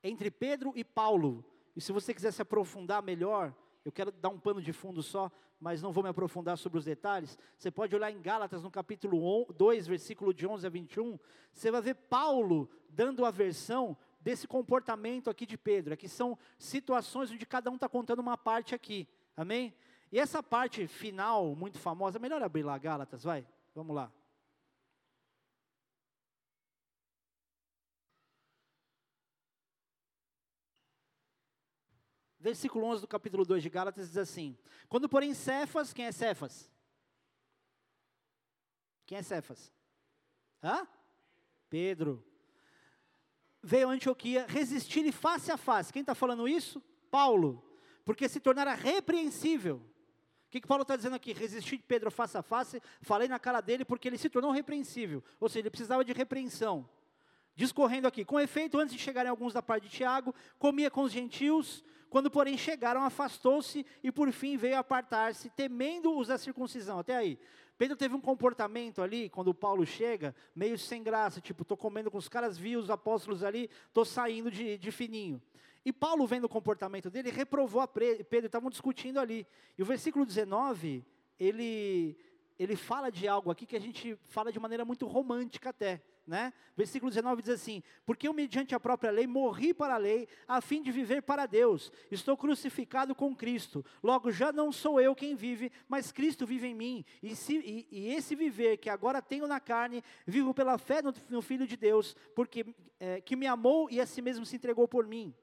[0.03, 1.45] entre Pedro e Paulo.
[1.75, 3.55] E se você quiser se aprofundar melhor,
[3.85, 6.85] eu quero dar um pano de fundo só, mas não vou me aprofundar sobre os
[6.85, 7.39] detalhes.
[7.59, 11.19] Você pode olhar em Gálatas, no capítulo 2, versículo de 11 a 21.
[11.53, 15.93] Você vai ver Paulo dando a versão desse comportamento aqui de Pedro.
[15.95, 19.07] Aqui são situações onde cada um está contando uma parte aqui.
[19.37, 19.75] Amém?
[20.11, 23.47] E essa parte final, muito famosa, melhor abrir lá Gálatas, vai.
[23.75, 24.11] Vamos lá.
[32.45, 34.55] Versículo 11 do capítulo 2 de Gálatas diz assim:
[34.87, 36.71] Quando, porém, Cefas, quem é Cefas?
[39.07, 39.73] Quem é Cefas?
[40.63, 40.87] Hã?
[41.71, 42.23] Pedro.
[43.63, 45.91] Veio a Antioquia resistir-lhe face a face.
[45.91, 46.83] Quem está falando isso?
[47.11, 47.65] Paulo.
[48.05, 49.77] Porque se tornara repreensível.
[49.77, 51.33] O que, que Paulo está dizendo aqui?
[51.33, 55.25] Resistir Pedro face a face, falei na cara dele porque ele se tornou repreensível.
[55.41, 56.87] Ou seja, ele precisava de repreensão.
[57.57, 61.11] Discorrendo aqui, com efeito, antes de chegarem alguns da parte de Tiago, comia com os
[61.11, 61.83] gentios,
[62.15, 67.01] quando, porém, chegaram, afastou-se e, por fim, veio apartar-se, temendo os da circuncisão.
[67.01, 67.37] Até aí.
[67.77, 72.17] Pedro teve um comportamento ali, quando Paulo chega, meio sem graça, tipo, estou comendo com
[72.17, 75.43] os caras, vi os apóstolos ali, estou saindo de, de fininho.
[75.85, 79.45] E Paulo, vendo o comportamento dele, reprovou a Pedro, estavam discutindo ali.
[79.77, 81.05] E o versículo 19,
[81.37, 82.17] ele,
[82.57, 86.53] ele fala de algo aqui que a gente fala de maneira muito romântica até né?
[86.77, 90.61] Versículo 19 diz assim: Porque eu, mediante a própria lei, morri para a lei, a
[90.61, 91.93] fim de viver para Deus.
[92.11, 93.85] Estou crucificado com Cristo.
[94.03, 97.05] Logo, já não sou eu quem vive, mas Cristo vive em mim.
[97.23, 101.15] E, se, e, e esse viver que agora tenho na carne, vivo pela fé no,
[101.29, 102.67] no Filho de Deus, porque
[102.99, 105.35] é, que me amou e a si mesmo se entregou por mim.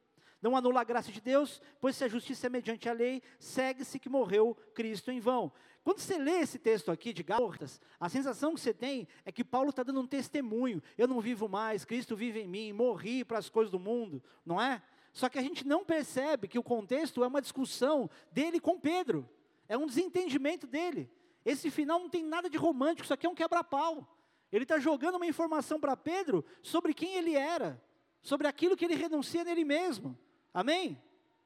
[0.42, 4.00] Não anula a graça de Deus, pois se a justiça é mediante a lei, segue-se
[4.00, 5.54] que morreu Cristo em vão.
[5.84, 9.44] Quando você lê esse texto aqui de Gálatas, a sensação que você tem é que
[9.44, 10.82] Paulo está dando um testemunho.
[10.96, 14.62] Eu não vivo mais, Cristo vive em mim, morri para as coisas do mundo, não
[14.62, 14.82] é?
[15.12, 19.28] Só que a gente não percebe que o contexto é uma discussão dele com Pedro,
[19.68, 21.10] é um desentendimento dele.
[21.44, 24.08] Esse final não tem nada de romântico, isso aqui é um quebra-pau.
[24.52, 27.82] Ele está jogando uma informação para Pedro sobre quem ele era,
[28.22, 30.16] sobre aquilo que ele renuncia nele mesmo.
[30.54, 31.02] Amém?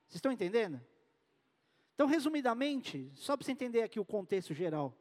[0.07, 0.81] Vocês estão entendendo?
[1.95, 4.93] Então, resumidamente, só para você entender aqui o contexto geral,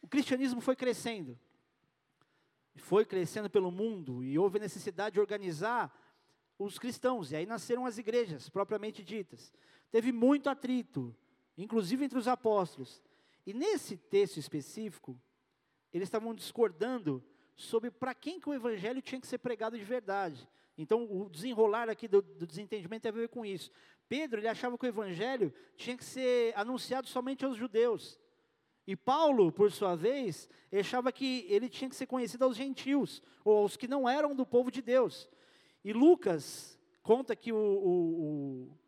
[0.00, 1.38] o cristianismo foi crescendo,
[2.76, 5.92] foi crescendo pelo mundo e houve necessidade de organizar
[6.56, 9.52] os cristãos, e aí nasceram as igrejas propriamente ditas.
[9.90, 11.14] Teve muito atrito,
[11.58, 13.02] inclusive entre os apóstolos.
[13.44, 15.20] E nesse texto específico,
[15.92, 17.22] eles estavam discordando
[17.56, 20.48] sobre para quem que o evangelho tinha que ser pregado de verdade.
[20.78, 23.70] Então, o desenrolar aqui do, do, desentendimento tem a ver com isso.
[24.08, 28.18] Pedro, ele achava que o evangelho tinha que ser anunciado somente aos judeus.
[28.86, 33.58] E Paulo, por sua vez, achava que ele tinha que ser conhecido aos gentios, ou
[33.58, 35.28] aos que não eram do povo de Deus.
[35.82, 38.78] E Lucas conta que o, o, o,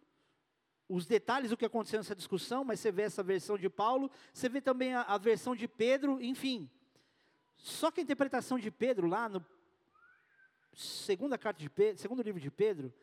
[0.88, 4.48] os detalhes do que aconteceu nessa discussão, mas você vê essa versão de Paulo, você
[4.48, 6.70] vê também a, a versão de Pedro, enfim.
[7.56, 9.44] Só que a interpretação de Pedro lá no
[10.78, 12.94] segunda carta de Pedro, segundo livro de Pedro,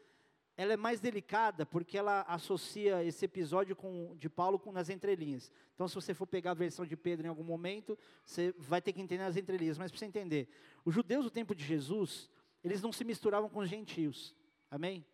[0.55, 5.51] ela é mais delicada porque ela associa esse episódio com, de Paulo com nas entrelinhas.
[5.73, 8.93] Então, se você for pegar a versão de Pedro em algum momento, você vai ter
[8.93, 9.77] que entender as entrelinhas.
[9.77, 10.47] Mas para você entender,
[10.85, 12.29] os judeus do tempo de Jesus,
[12.63, 14.33] eles não se misturavam com os gentios.
[14.71, 15.05] Amém?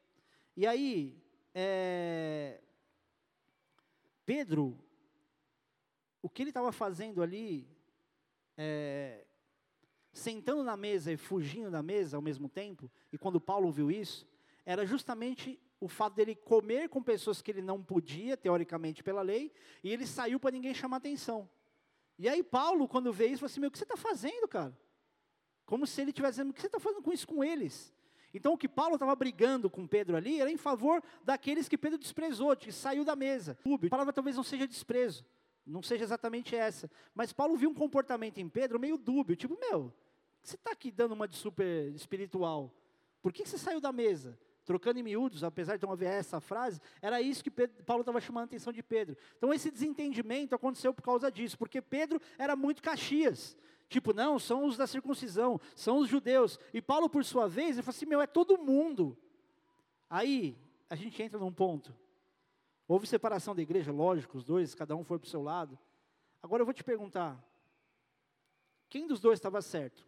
[0.56, 1.17] E aí,
[1.56, 2.62] é,
[4.24, 4.78] Pedro,
[6.21, 7.67] o que ele estava fazendo ali,
[8.56, 9.26] é,
[10.13, 14.28] sentando na mesa e fugindo da mesa ao mesmo tempo, e quando Paulo ouviu isso,
[14.65, 19.52] era justamente o fato dele comer com pessoas que ele não podia, teoricamente pela lei,
[19.84, 21.50] e ele saiu para ninguém chamar atenção.
[22.19, 24.78] E aí Paulo, quando vê isso, falou assim, meu, o que você está fazendo, cara?
[25.65, 27.93] Como se ele estivesse dizendo, o que você está fazendo com isso com eles?
[28.34, 31.97] Então o que Paulo estava brigando com Pedro ali era em favor daqueles que Pedro
[31.97, 33.58] desprezou, que saiu da mesa.
[33.65, 35.26] A palavra talvez não seja desprezo,
[35.71, 36.89] não seja exatamente essa.
[37.15, 39.93] Mas Paulo viu um comportamento em Pedro meio dúbio, tipo, meu,
[40.43, 42.73] você está aqui dando uma de super espiritual.
[43.21, 44.38] Por que você saiu da mesa?
[44.65, 48.21] Trocando em miúdos, apesar de não haver essa frase, era isso que Pedro, Paulo estava
[48.21, 49.17] chamando a atenção de Pedro.
[49.38, 53.57] Então esse desentendimento aconteceu por causa disso, porque Pedro era muito caxias.
[53.89, 56.60] Tipo, não, são os da circuncisão, são os judeus.
[56.73, 59.17] E Paulo, por sua vez, ele falou assim: meu, é todo mundo.
[60.10, 60.57] Aí,
[60.89, 61.93] a gente entra num ponto
[62.91, 65.80] Houve separação da igreja, lógico, os dois, cada um foi para o seu lado.
[66.43, 67.41] Agora eu vou te perguntar:
[68.89, 70.06] quem dos dois estava certo?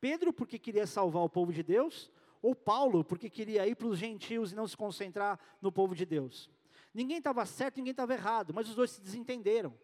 [0.00, 3.98] Pedro, porque queria salvar o povo de Deus, ou Paulo, porque queria ir para os
[3.98, 6.48] gentios e não se concentrar no povo de Deus?
[6.94, 9.78] Ninguém estava certo, ninguém estava errado, mas os dois se desentenderam.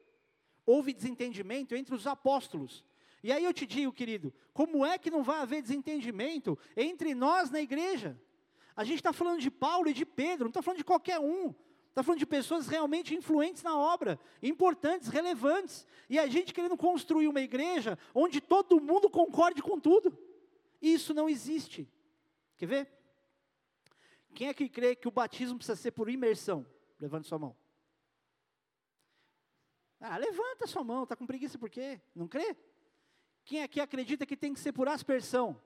[0.65, 2.83] Houve desentendimento entre os apóstolos.
[3.23, 7.51] E aí eu te digo, querido, como é que não vai haver desentendimento entre nós
[7.51, 8.19] na igreja?
[8.75, 11.55] A gente está falando de Paulo e de Pedro, não está falando de qualquer um.
[11.95, 15.87] Está falando de pessoas realmente influentes na obra, importantes, relevantes.
[16.11, 20.19] E a gente querendo construir uma igreja onde todo mundo concorde com tudo.
[20.83, 21.89] Isso não existe.
[22.57, 22.93] Quer ver?
[24.35, 26.67] Quem é que crê que o batismo precisa ser por imersão?
[26.99, 27.57] Levante sua mão.
[30.01, 32.01] Ah, levanta sua mão, está com preguiça por quê?
[32.13, 32.57] Não crê?
[33.45, 35.63] Quem aqui acredita que tem que ser por aspersão?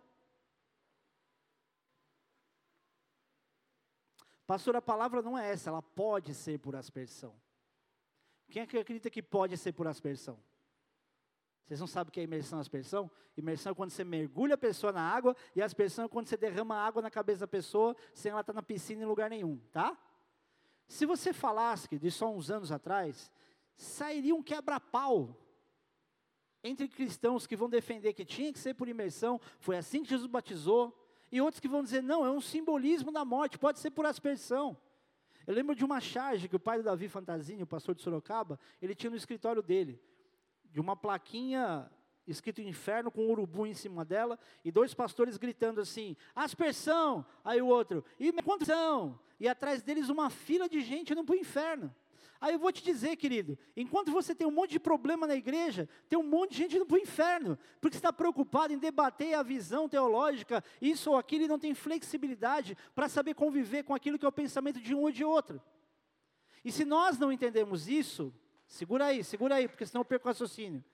[4.49, 7.39] Pastor, a palavra não é essa, ela pode ser por aspersão.
[8.49, 10.43] Quem acredita que pode ser por aspersão?
[11.67, 13.11] Vocês não sabem o que é imersão e aspersão?
[13.37, 16.75] Imersão é quando você mergulha a pessoa na água, e aspersão é quando você derrama
[16.75, 19.95] água na cabeça da pessoa, sem ela estar na piscina em lugar nenhum, tá?
[20.87, 23.31] Se você falasse, que de só uns anos atrás,
[23.77, 25.37] sairia um quebra-pau
[26.65, 30.27] entre cristãos que vão defender que tinha que ser por imersão, foi assim que Jesus
[30.27, 30.99] batizou,
[31.31, 34.77] e outros que vão dizer, não, é um simbolismo da morte, pode ser por aspersão.
[35.47, 38.59] Eu lembro de uma charge que o pai do Davi Fantasini, o pastor de Sorocaba,
[38.83, 40.01] ele tinha no escritório dele,
[40.65, 41.91] de uma plaquinha
[42.27, 47.63] escrito inferno com um urubu em cima dela, e dois pastores gritando assim, aspersão, aí
[47.63, 48.33] o outro, e
[48.65, 49.19] são?
[49.41, 51.95] E atrás deles uma fila de gente indo para o inferno.
[52.41, 55.89] Aí eu vou te dizer, querido, enquanto você tem um monte de problema na igreja,
[56.09, 59.43] tem um monte de gente indo para o inferno, porque está preocupado em debater a
[59.43, 64.25] visão teológica, isso ou aquilo, e não tem flexibilidade para saber conviver com aquilo que
[64.25, 65.61] é o pensamento de um ou de outro.
[66.65, 68.33] E se nós não entendemos isso,
[68.69, 70.85] segura aí, segura aí, porque senão eu perco o raciocínio.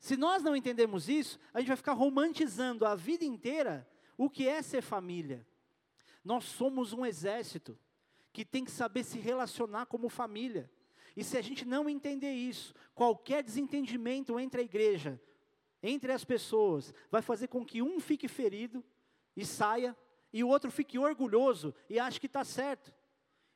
[0.00, 4.48] Se nós não entendemos isso, a gente vai ficar romantizando a vida inteira o que
[4.48, 5.46] é ser família.
[6.24, 7.78] Nós somos um exército
[8.32, 10.70] que tem que saber se relacionar como família.
[11.16, 15.20] E se a gente não entender isso, qualquer desentendimento entre a igreja,
[15.82, 18.84] entre as pessoas, vai fazer com que um fique ferido
[19.36, 19.96] e saia,
[20.32, 22.92] e o outro fique orgulhoso e ache que está certo.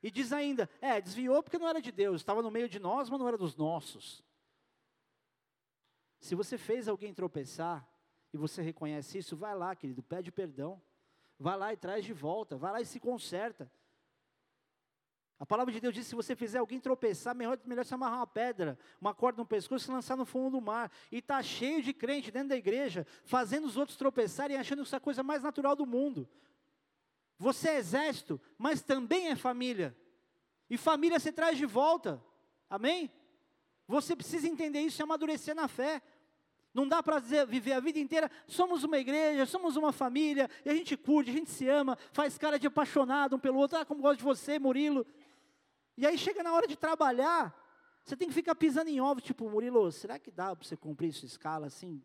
[0.03, 3.11] E diz ainda: é, desviou porque não era de Deus, estava no meio de nós,
[3.11, 4.25] mas não era dos nossos.
[6.19, 7.87] Se você fez alguém tropeçar,
[8.33, 10.81] e você reconhece isso, vai lá, querido, pede perdão.
[11.39, 13.71] Vai lá e traz de volta, vai lá e se conserta.
[15.43, 18.27] A palavra de Deus diz: se você fizer alguém tropeçar, melhor, melhor se amarrar uma
[18.29, 20.89] pedra, uma corda no pescoço e se lançar no fundo do mar.
[21.11, 25.01] E está cheio de crente dentro da igreja, fazendo os outros tropeçarem, achando isso a
[25.01, 26.29] coisa mais natural do mundo.
[27.39, 29.97] Você é exército, mas também é família.
[30.71, 32.23] E família você traz de volta.
[32.71, 33.11] Amém?
[33.89, 36.01] Você precisa entender isso e amadurecer na fé.
[36.73, 40.75] Não dá para viver a vida inteira, somos uma igreja, somos uma família, e a
[40.75, 44.01] gente curte, a gente se ama, faz cara de apaixonado um pelo outro, ah, como
[44.01, 45.07] gosto de você, Murilo.
[46.03, 47.57] E aí chega na hora de trabalhar,
[48.03, 51.13] você tem que ficar pisando em ovos, tipo, Murilo, será que dá para você cumprir
[51.13, 52.03] sua escala assim?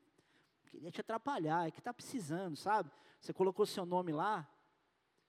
[0.67, 2.91] Queria te atrapalhar, é que está precisando, sabe?
[3.19, 4.47] Você colocou seu nome lá.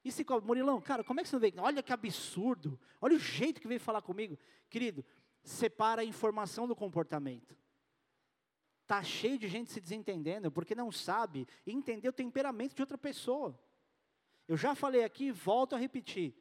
[0.05, 1.55] E se Murilão, cara, como é que você não veio?
[1.57, 4.39] Olha que absurdo, olha o jeito que veio falar comigo.
[4.69, 5.03] Querido,
[5.43, 7.57] separa a informação do comportamento.
[8.83, 13.59] Está cheio de gente se desentendendo, porque não sabe entender o temperamento de outra pessoa.
[14.47, 16.35] Eu já falei aqui, volto a repetir.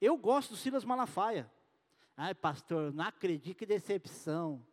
[0.00, 1.50] Eu gosto do Silas Malafaia.
[2.16, 4.64] Ai, pastor, não acredito que decepção.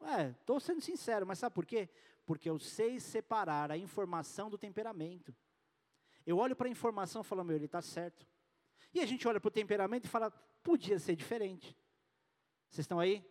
[0.00, 1.88] Ué, estou sendo sincero, mas sabe por quê?
[2.26, 5.34] Porque eu sei separar a informação do temperamento.
[6.26, 8.26] Eu olho para a informação e falo, meu, ele está certo.
[8.92, 10.30] E a gente olha para o temperamento e fala,
[10.62, 11.76] podia ser diferente.
[12.70, 13.24] Vocês estão aí?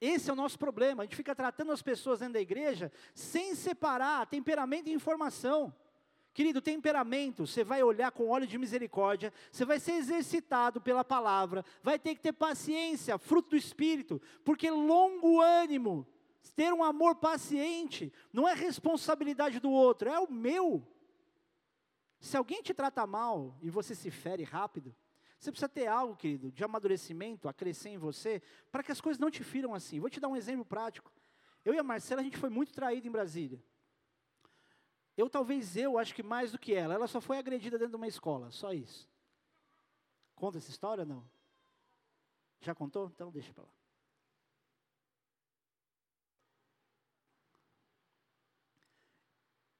[0.00, 1.02] Esse é o nosso problema.
[1.02, 5.74] A gente fica tratando as pessoas dentro da igreja sem separar temperamento e informação.
[6.34, 11.64] Querido, temperamento, você vai olhar com óleo de misericórdia, você vai ser exercitado pela palavra,
[11.82, 16.06] vai ter que ter paciência, fruto do Espírito, porque longo ânimo,
[16.56, 20.86] ter um amor paciente, não é responsabilidade do outro, é o meu.
[22.18, 24.94] Se alguém te trata mal e você se fere rápido,
[25.38, 29.18] você precisa ter algo, querido, de amadurecimento, a crescer em você, para que as coisas
[29.20, 29.98] não te firam assim.
[29.98, 31.12] Vou te dar um exemplo prático.
[31.64, 33.62] Eu e a Marcela, a gente foi muito traído em Brasília.
[35.16, 36.94] Eu talvez eu acho que mais do que ela.
[36.94, 39.08] Ela só foi agredida dentro de uma escola, só isso.
[40.34, 41.28] Conta essa história não?
[42.60, 43.10] Já contou?
[43.14, 43.72] Então deixa para lá.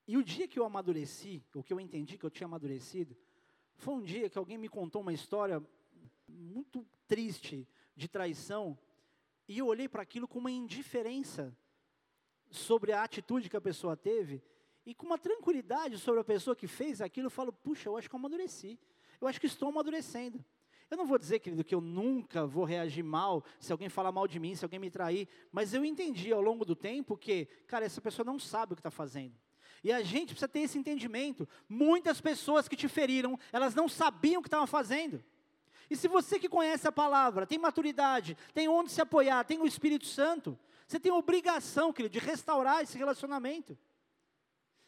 [0.07, 3.17] E o dia que eu amadureci, o que eu entendi que eu tinha amadurecido,
[3.77, 5.65] foi um dia que alguém me contou uma história
[6.29, 7.67] muito triste
[7.97, 8.79] de traição,
[9.49, 11.57] e eu olhei para aquilo com uma indiferença
[12.51, 14.43] sobre a atitude que a pessoa teve,
[14.85, 18.09] e com uma tranquilidade sobre a pessoa que fez aquilo, eu falo, puxa, eu acho
[18.09, 18.79] que eu amadureci.
[19.21, 20.45] Eu acho que estou amadurecendo.
[20.91, 24.27] Eu não vou dizer, querido, que eu nunca vou reagir mal se alguém falar mal
[24.27, 27.85] de mim, se alguém me trair, mas eu entendi ao longo do tempo que, cara,
[27.85, 29.35] essa pessoa não sabe o que está fazendo.
[29.83, 31.49] E a gente precisa ter esse entendimento.
[31.69, 35.25] Muitas pessoas que te feriram, elas não sabiam o que estavam fazendo.
[35.89, 39.67] E se você que conhece a palavra, tem maturidade, tem onde se apoiar, tem o
[39.67, 43.79] Espírito Santo, você tem obrigação, querido, de restaurar esse relacionamento.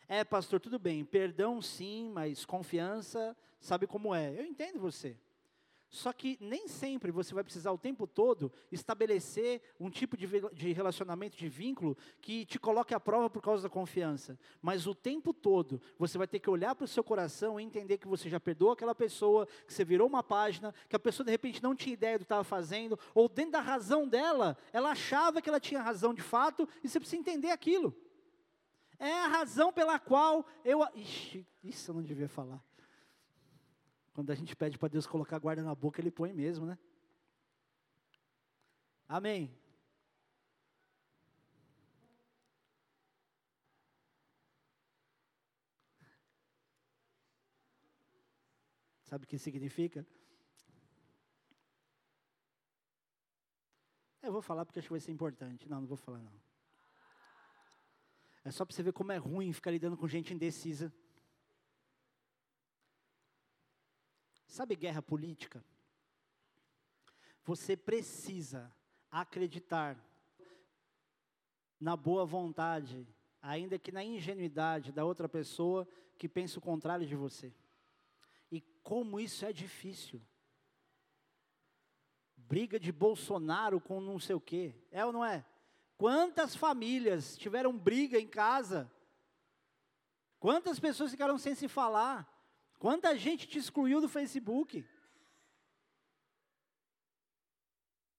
[0.08, 4.38] É, pastor, tudo bem, perdão sim, mas confiança, sabe como é.
[4.38, 5.16] Eu entendo você.
[5.94, 10.72] Só que nem sempre você vai precisar o tempo todo estabelecer um tipo de, de,
[10.72, 14.36] relacionamento, de vínculo, que te coloque à prova por causa da confiança.
[14.60, 17.98] Mas o tempo todo você vai ter que olhar para o seu coração e entender
[17.98, 21.30] que você já perdoou aquela pessoa, que você virou uma página, que a pessoa de
[21.30, 25.40] repente não tinha ideia do que estava fazendo, ou dentro da razão dela, ela achava
[25.40, 27.94] que ela tinha razão de fato, e você precisa entender aquilo.
[29.04, 30.80] É a razão pela qual eu.
[30.94, 32.64] Ixi, isso eu não devia falar.
[34.14, 36.78] Quando a gente pede para Deus colocar guarda na boca, Ele põe mesmo, né?
[39.06, 39.54] Amém.
[49.02, 50.06] Sabe o que significa?
[54.22, 55.68] Eu vou falar porque acho que vai ser importante.
[55.68, 56.43] Não, não vou falar não.
[58.44, 60.92] É só para você ver como é ruim ficar lidando com gente indecisa.
[64.46, 65.64] Sabe guerra política?
[67.44, 68.72] Você precisa
[69.10, 69.98] acreditar
[71.80, 73.06] na boa vontade,
[73.42, 75.88] ainda que na ingenuidade da outra pessoa
[76.18, 77.52] que pensa o contrário de você.
[78.50, 80.22] E como isso é difícil.
[82.36, 85.44] Briga de Bolsonaro com não sei o quê, é ou não é?
[85.96, 88.90] Quantas famílias tiveram briga em casa?
[90.38, 92.30] Quantas pessoas ficaram sem se falar?
[92.78, 94.86] Quanta gente te excluiu do Facebook?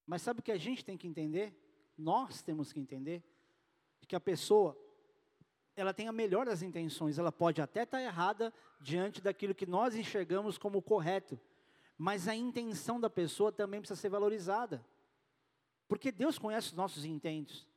[0.06, 1.54] Mas sabe o que a gente tem que entender?
[1.98, 3.24] Nós temos que entender
[4.08, 4.80] que a pessoa
[5.76, 9.96] ela tem a melhor das intenções, ela pode até estar errada diante daquilo que nós
[9.96, 11.40] enxergamos como correto,
[11.98, 14.86] mas a intenção da pessoa também precisa ser valorizada.
[15.88, 17.68] Porque Deus conhece os nossos intentos.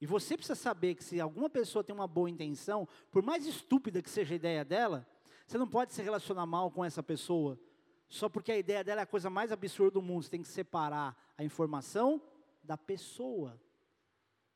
[0.00, 4.02] E você precisa saber que se alguma pessoa tem uma boa intenção, por mais estúpida
[4.02, 5.06] que seja a ideia dela,
[5.46, 7.58] você não pode se relacionar mal com essa pessoa
[8.12, 10.24] só porque a ideia dela é a coisa mais absurda do mundo.
[10.24, 12.20] Você tem que separar a informação
[12.62, 13.58] da pessoa.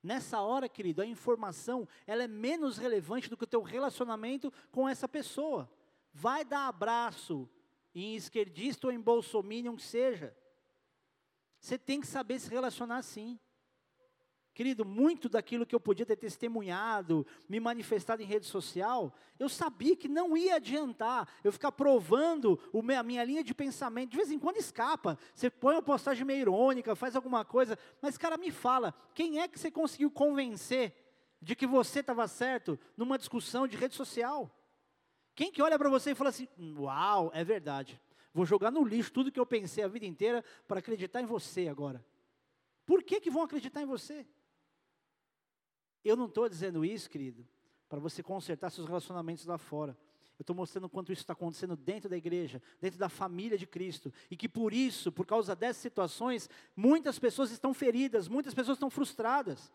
[0.02, 4.86] Nessa hora, querido, a informação ela é menos relevante do que o teu relacionamento com
[4.86, 5.70] essa pessoa.
[6.12, 7.48] Vai dar abraço
[7.94, 10.36] em esquerdista ou em bolsominion que seja.
[11.66, 13.36] Você tem que saber se relacionar assim.
[14.54, 19.96] Querido, muito daquilo que eu podia ter testemunhado, me manifestado em rede social, eu sabia
[19.96, 22.56] que não ia adiantar eu ficar provando
[22.96, 24.10] a minha linha de pensamento.
[24.12, 28.16] De vez em quando escapa, você põe uma postagem meio irônica, faz alguma coisa, mas,
[28.16, 30.94] cara, me fala, quem é que você conseguiu convencer
[31.42, 34.48] de que você estava certo numa discussão de rede social?
[35.34, 36.46] Quem que olha para você e fala assim,
[36.78, 38.00] uau, é verdade,
[38.36, 41.68] vou jogar no lixo tudo que eu pensei a vida inteira para acreditar em você
[41.68, 42.04] agora.
[42.84, 44.26] Por que, que vão acreditar em você?
[46.04, 47.48] Eu não estou dizendo isso, querido,
[47.88, 49.96] para você consertar seus relacionamentos lá fora.
[50.38, 54.12] Eu estou mostrando quanto isso está acontecendo dentro da igreja, dentro da família de Cristo.
[54.30, 58.90] E que por isso, por causa dessas situações, muitas pessoas estão feridas, muitas pessoas estão
[58.90, 59.72] frustradas.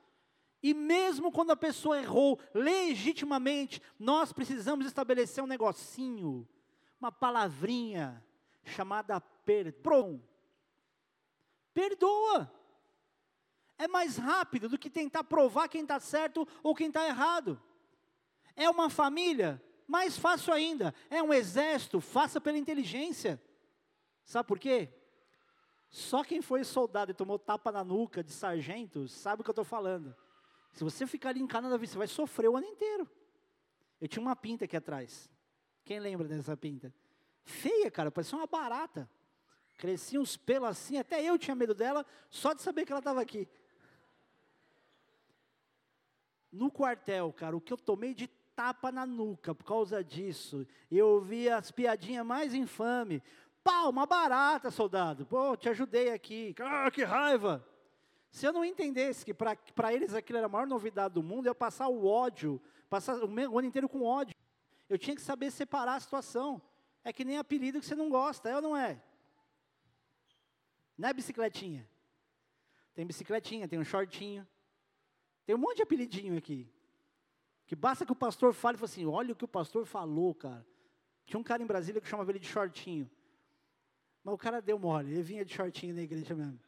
[0.61, 6.47] E mesmo quando a pessoa errou legitimamente, nós precisamos estabelecer um negocinho,
[6.99, 8.23] uma palavrinha
[8.63, 10.21] chamada perdão.
[11.73, 12.51] Perdoa
[13.77, 17.61] é mais rápido do que tentar provar quem está certo ou quem está errado.
[18.55, 19.61] É uma família?
[19.87, 20.93] Mais fácil ainda.
[21.09, 21.99] É um exército?
[21.99, 23.41] Faça pela inteligência.
[24.23, 24.89] Sabe por quê?
[25.89, 29.53] Só quem foi soldado e tomou tapa na nuca de sargento sabe o que eu
[29.53, 30.15] estou falando.
[30.71, 33.09] Se você ficar ali encanado, você vai sofrer o ano inteiro.
[33.99, 35.29] Eu tinha uma pinta aqui atrás.
[35.83, 36.93] Quem lembra dessa pinta?
[37.43, 39.09] Feia, cara, parecia uma barata.
[39.77, 43.21] Crescia uns pelos assim, até eu tinha medo dela, só de saber que ela estava
[43.21, 43.47] aqui.
[46.51, 50.67] No quartel, cara, o que eu tomei de tapa na nuca por causa disso.
[50.91, 53.21] Eu ouvi as piadinhas mais infames.
[53.63, 55.25] Pau, uma barata, soldado.
[55.25, 56.53] Pô, te ajudei aqui.
[56.59, 57.65] Ah, que raiva.
[58.29, 61.55] Se eu não entendesse que para eles aquilo era a maior novidade do mundo, eu
[61.55, 64.35] passar o ódio, passar o, o ano inteiro com ódio.
[64.87, 66.61] Eu tinha que saber separar a situação.
[67.03, 69.01] É que nem apelido que você não gosta, é ou não é?
[70.97, 71.87] Não é bicicletinha.
[72.93, 74.47] Tem bicicletinha, tem um shortinho.
[75.45, 76.69] Tem um monte de apelidinho aqui.
[77.65, 80.35] Que basta que o pastor fale e fale assim: olha o que o pastor falou,
[80.35, 80.65] cara.
[81.25, 83.09] Tinha um cara em Brasília que chamava ele de shortinho.
[84.23, 86.59] Mas o cara deu mole, ele vinha de shortinho na igreja mesmo.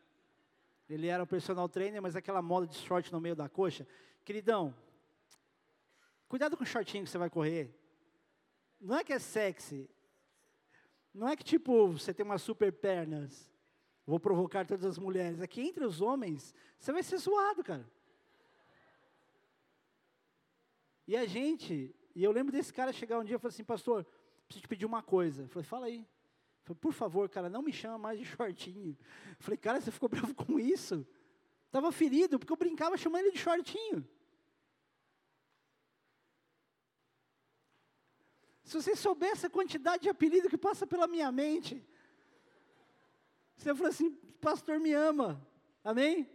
[0.90, 3.88] Ele era um personal trainer, mas aquela moda de short no meio da coxa.
[4.26, 4.74] Queridão,
[6.28, 7.74] cuidado com o shortinho que você vai correr.
[8.80, 9.90] Não é que é sexy.
[11.14, 13.52] Não é que tipo, você tem umas super pernas.
[14.06, 15.42] Vou provocar todas as mulheres.
[15.42, 17.90] Aqui entre os homens, você vai ser zoado, cara.
[21.08, 24.06] E a gente, e eu lembro desse cara chegar um dia e falar assim, pastor,
[24.46, 25.44] preciso te pedir uma coisa.
[25.44, 26.00] Eu falei, fala aí.
[26.00, 28.98] Eu falei, por favor, cara, não me chama mais de shortinho.
[29.32, 31.06] Eu falei, cara, você ficou bravo com isso?
[31.68, 34.08] Estava ferido, porque eu brincava chamando ele de shortinho.
[38.74, 41.86] Se você soubesse a quantidade de apelido que passa pela minha mente,
[43.56, 44.10] você falou assim,
[44.42, 45.40] pastor me ama.
[45.84, 46.28] Amém?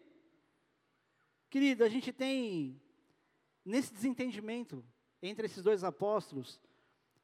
[1.51, 2.81] Querido, a gente tem,
[3.65, 4.85] nesse desentendimento
[5.21, 6.61] entre esses dois apóstolos,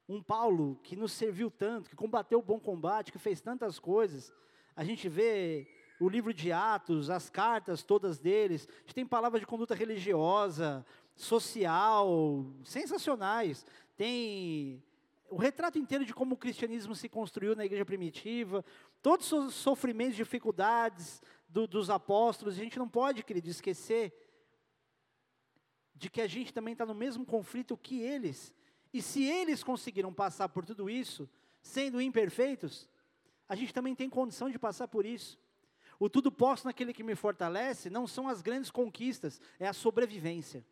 [0.05, 4.33] um Paulo que nos serviu tanto, que combateu o bom combate, que fez tantas coisas.
[4.75, 5.65] A gente vê
[5.97, 8.67] o livro de Atos, as cartas todas deles.
[8.69, 10.85] A gente tem palavras de conduta religiosa,
[11.15, 13.65] social, sensacionais.
[13.95, 14.83] Tem
[15.29, 18.63] o retrato inteiro de como o cristianismo se construiu na igreja primitiva,
[19.01, 22.55] todos os sofrimentos, dificuldades do, dos apóstolos.
[22.55, 24.13] A gente não pode, querido, esquecer
[25.95, 28.53] de que a gente também está no mesmo conflito que eles.
[28.93, 31.29] E se eles conseguiram passar por tudo isso,
[31.61, 32.89] sendo imperfeitos,
[33.47, 35.39] a gente também tem condição de passar por isso.
[35.99, 40.65] O tudo posso naquele que me fortalece não são as grandes conquistas, é a sobrevivência.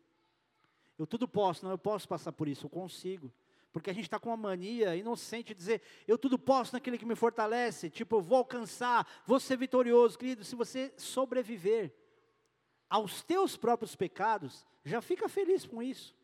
[0.98, 3.32] Eu tudo posso, não, eu posso passar por isso, eu consigo.
[3.74, 7.04] Porque a gente está com uma mania inocente de dizer, eu tudo posso naquele que
[7.04, 10.16] me fortalece, tipo, eu vou alcançar, vou ser vitorioso.
[10.16, 11.92] Querido, se você sobreviver
[12.88, 16.16] aos teus próprios pecados, já fica feliz com isso.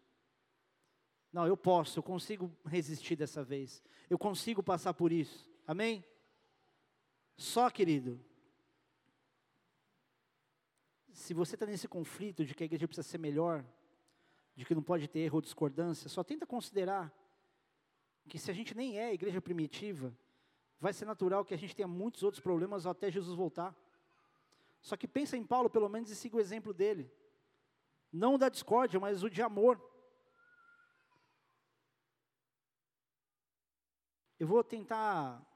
[1.32, 3.82] Não, eu posso, eu consigo resistir dessa vez.
[4.08, 5.50] Eu consigo passar por isso.
[5.66, 6.04] Amém?
[7.36, 8.24] Só, querido,
[11.12, 13.64] se você está nesse conflito de que a igreja precisa ser melhor,
[14.54, 17.12] de que não pode ter erro ou discordância, só tenta considerar
[18.28, 20.16] que se a gente nem é a igreja primitiva,
[20.80, 23.76] vai ser natural que a gente tenha muitos outros problemas até Jesus voltar.
[24.80, 27.10] Só que pensa em Paulo, pelo menos, e siga o exemplo dele.
[28.12, 29.80] Não o da discórdia, mas o de amor.
[34.38, 35.46] Eu vou tentar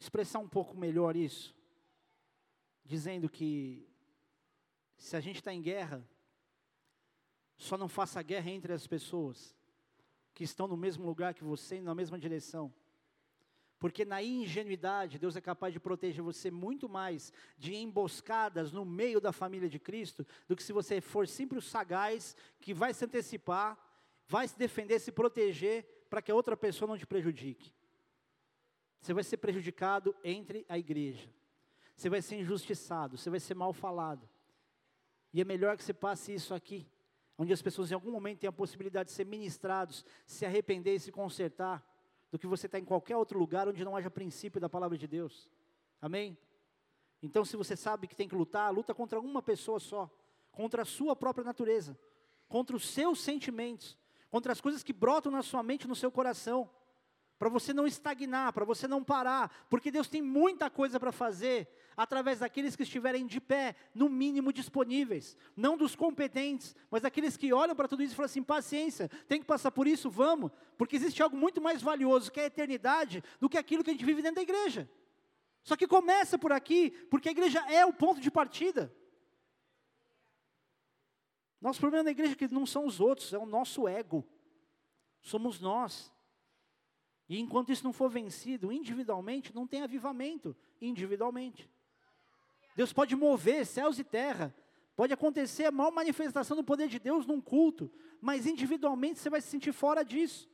[0.00, 1.54] expressar um pouco melhor isso,
[2.84, 3.86] dizendo que
[4.96, 6.08] se a gente está em guerra,
[7.56, 9.57] só não faça guerra entre as pessoas
[10.38, 12.72] que estão no mesmo lugar que você na mesma direção.
[13.76, 19.20] Porque na ingenuidade, Deus é capaz de proteger você muito mais de emboscadas no meio
[19.20, 23.04] da família de Cristo, do que se você for sempre o sagaz que vai se
[23.04, 23.76] antecipar,
[24.28, 27.74] vai se defender, se proteger para que a outra pessoa não te prejudique.
[29.00, 31.28] Você vai ser prejudicado entre a igreja.
[31.96, 34.28] Você vai ser injustiçado, você vai ser mal falado.
[35.32, 36.86] E é melhor que você passe isso aqui,
[37.38, 41.00] onde as pessoas em algum momento têm a possibilidade de ser ministrados, se arrepender e
[41.00, 41.84] se consertar,
[42.30, 44.98] do que você estar tá em qualquer outro lugar onde não haja princípio da palavra
[44.98, 45.48] de Deus.
[46.02, 46.36] Amém?
[47.22, 50.10] Então, se você sabe que tem que lutar, luta contra uma pessoa só,
[50.50, 51.98] contra a sua própria natureza,
[52.48, 53.96] contra os seus sentimentos,
[54.30, 56.68] contra as coisas que brotam na sua mente, no seu coração,
[57.38, 61.68] para você não estagnar, para você não parar, porque Deus tem muita coisa para fazer
[61.96, 67.52] através daqueles que estiverem de pé, no mínimo disponíveis, não dos competentes, mas daqueles que
[67.52, 70.96] olham para tudo isso e falam assim: paciência, tem que passar por isso, vamos, porque
[70.96, 74.22] existe algo muito mais valioso que a eternidade do que aquilo que a gente vive
[74.22, 74.90] dentro da igreja.
[75.62, 78.92] Só que começa por aqui, porque a igreja é o ponto de partida.
[81.60, 84.26] Nosso problema na igreja é que não são os outros, é o nosso ego.
[85.20, 86.12] Somos nós.
[87.28, 91.68] E enquanto isso não for vencido individualmente, não tem avivamento individualmente.
[92.74, 94.54] Deus pode mover céus e terra,
[94.96, 99.40] pode acontecer a maior manifestação do poder de Deus num culto, mas individualmente você vai
[99.40, 100.48] se sentir fora disso.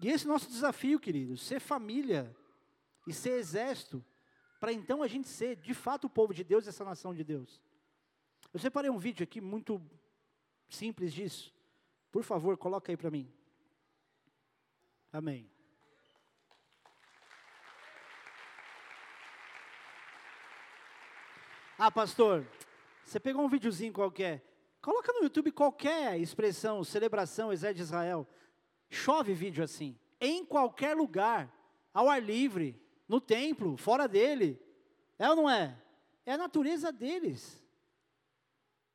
[0.00, 2.34] E esse é o nosso desafio, queridos, ser família
[3.06, 4.04] e ser exército,
[4.60, 7.24] para então a gente ser de fato o povo de Deus e essa nação de
[7.24, 7.60] Deus.
[8.52, 9.82] Eu separei um vídeo aqui muito
[10.68, 11.52] simples disso.
[12.10, 13.30] Por favor, coloca aí para mim.
[15.12, 15.50] Amém.
[21.78, 22.46] Ah, pastor,
[23.04, 24.44] você pegou um videozinho qualquer.
[24.82, 28.28] Coloca no YouTube qualquer expressão, celebração, exército de Israel.
[28.90, 29.98] Chove vídeo assim.
[30.20, 31.52] Em qualquer lugar,
[31.94, 32.80] ao ar livre.
[33.06, 34.60] no templo, fora dele.
[35.18, 35.74] É ou não é?
[36.26, 37.64] É a natureza deles.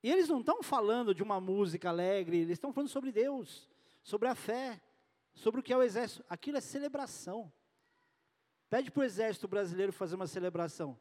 [0.03, 3.67] E eles não estão falando de uma música alegre, eles estão falando sobre Deus,
[4.03, 4.79] sobre a fé,
[5.33, 6.23] sobre o que é o exército.
[6.29, 7.51] Aquilo é celebração.
[8.69, 10.97] Pede para o exército brasileiro fazer uma celebração.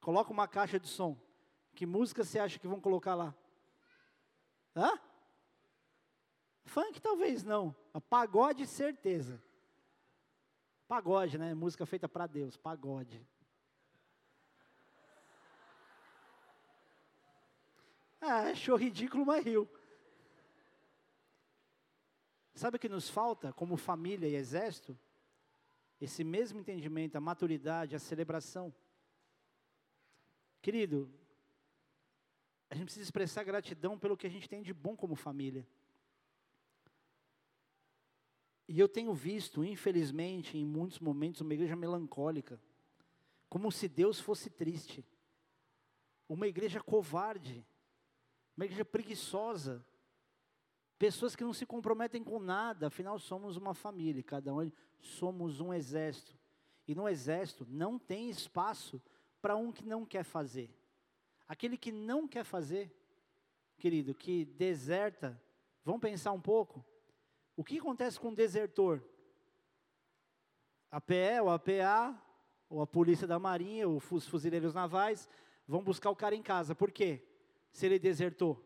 [0.00, 1.16] Coloca uma caixa de som.
[1.74, 3.34] Que música você acha que vão colocar lá?
[4.74, 4.98] Hã?
[6.64, 7.74] Funk talvez não.
[8.08, 9.42] Pagode, certeza.
[10.88, 11.54] Pagode, né?
[11.54, 13.26] Música feita para Deus, pagode.
[18.20, 19.68] Ah, achou ridículo, mas riu.
[22.56, 24.98] Sabe o que nos falta como família e exército?
[26.00, 28.74] Esse mesmo entendimento, a maturidade, a celebração.
[30.62, 31.12] Querido,
[32.70, 35.68] a gente precisa expressar gratidão pelo que a gente tem de bom como família.
[38.66, 42.58] E eu tenho visto, infelizmente, em muitos momentos, uma igreja melancólica,
[43.50, 45.04] como se Deus fosse triste,
[46.26, 47.62] uma igreja covarde,
[48.56, 49.84] uma igreja preguiçosa,
[50.98, 55.72] pessoas que não se comprometem com nada, afinal somos uma família, cada um somos um
[55.72, 56.36] exército.
[56.86, 59.02] E no exército não tem espaço
[59.40, 60.70] para um que não quer fazer.
[61.48, 62.92] Aquele que não quer fazer,
[63.76, 65.40] querido, que deserta,
[65.84, 66.84] vamos pensar um pouco.
[67.56, 69.02] O que acontece com um desertor?
[70.90, 72.22] A PE, ou a PA,
[72.68, 75.28] ou a polícia da marinha, ou os fuzileiros navais,
[75.66, 76.74] vão buscar o cara em casa.
[76.74, 77.22] Por quê?
[77.70, 78.62] Se ele desertou.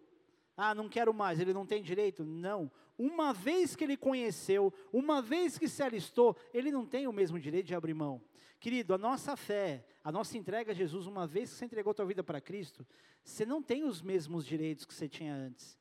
[0.62, 2.22] Ah, não quero mais, ele não tem direito?
[2.22, 2.70] Não.
[2.98, 7.40] Uma vez que ele conheceu, uma vez que se alistou, ele não tem o mesmo
[7.40, 8.20] direito de abrir mão.
[8.60, 12.04] Querido, a nossa fé, a nossa entrega a Jesus, uma vez que você entregou tua
[12.04, 12.86] vida para Cristo,
[13.24, 15.78] você não tem os mesmos direitos que você tinha antes.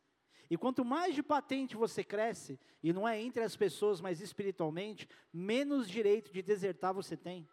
[0.49, 5.09] E quanto mais de patente você cresce, e não é entre as pessoas, mas espiritualmente,
[5.33, 7.45] menos direito de desertar você tem.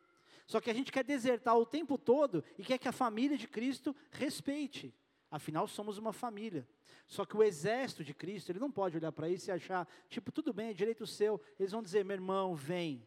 [0.47, 3.49] Só que a gente quer desertar o tempo todo e quer que a família de
[3.49, 4.95] Cristo respeite.
[5.31, 6.67] Afinal, somos uma família.
[7.07, 10.33] Só que o exército de Cristo, ele não pode olhar para isso e achar, tipo,
[10.33, 11.41] tudo bem, é direito seu.
[11.59, 13.07] Eles vão dizer, meu irmão, vem,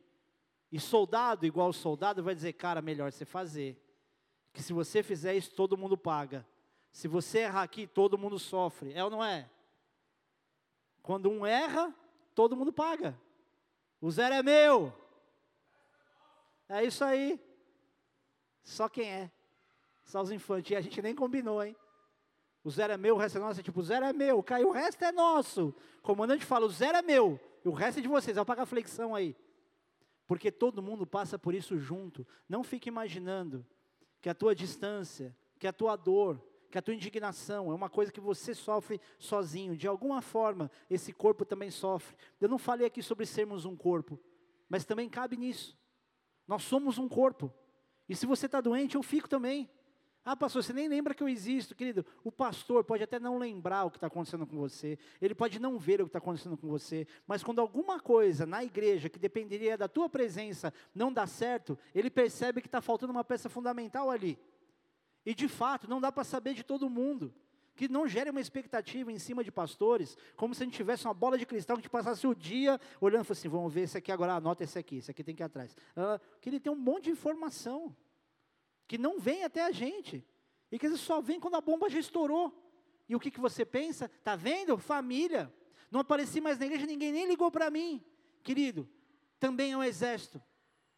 [0.72, 3.82] e soldado, igual soldado, vai dizer, cara, melhor você fazer.
[4.54, 6.48] Que se você fizer isso, todo mundo paga.
[6.92, 8.94] Se você errar aqui, todo mundo sofre.
[8.94, 9.50] É ou não é?
[11.02, 11.94] Quando um erra,
[12.36, 13.20] todo mundo paga.
[14.00, 14.94] O zero é meu.
[16.68, 17.40] É isso aí.
[18.64, 19.32] Só quem é.
[20.04, 20.72] Só os infantes.
[20.72, 21.76] E a gente nem combinou, hein?
[22.64, 23.60] O zero é meu, o resto é nosso.
[23.60, 25.74] É tipo, o zero é meu, caiu, o resto é nosso.
[26.00, 28.36] O comandante fala, o zero é meu, e o resto é de vocês.
[28.36, 29.36] Vai pagar a flexão aí.
[30.28, 32.28] Porque todo mundo passa por isso junto.
[32.48, 33.66] Não fique imaginando
[34.22, 36.40] que a tua distância, que a tua dor,
[36.70, 39.76] que a tua indignação é uma coisa que você sofre sozinho.
[39.76, 42.16] De alguma forma, esse corpo também sofre.
[42.40, 44.20] Eu não falei aqui sobre sermos um corpo,
[44.68, 45.78] mas também cabe nisso.
[46.48, 47.52] Nós somos um corpo.
[48.08, 49.70] E se você está doente, eu fico também.
[50.32, 52.06] Ah, pastor, você nem lembra que eu existo, querido.
[52.24, 55.80] O pastor pode até não lembrar o que está acontecendo com você, ele pode não
[55.80, 59.76] ver o que está acontecendo com você, mas quando alguma coisa na igreja que dependeria
[59.76, 64.38] da tua presença não dá certo, ele percebe que está faltando uma peça fundamental ali.
[65.26, 67.34] E de fato, não dá para saber de todo mundo.
[67.76, 71.14] Que não gere uma expectativa em cima de pastores, como se a gente tivesse uma
[71.16, 73.98] bola de cristal que a gente passasse o dia olhando e assim: vamos ver esse
[73.98, 75.76] aqui agora, anota esse aqui, esse aqui tem que ir atrás.
[75.96, 77.96] Ah, que ele tem um monte de informação
[78.90, 80.26] que não vem até a gente.
[80.72, 82.52] E que vezes só vem quando a bomba já estourou.
[83.08, 84.06] E o que, que você pensa?
[84.06, 84.80] Está vendo?
[84.80, 85.54] Família.
[85.92, 88.04] Não apareci mais na igreja, ninguém nem ligou para mim.
[88.42, 88.90] Querido,
[89.40, 90.42] também é um exército.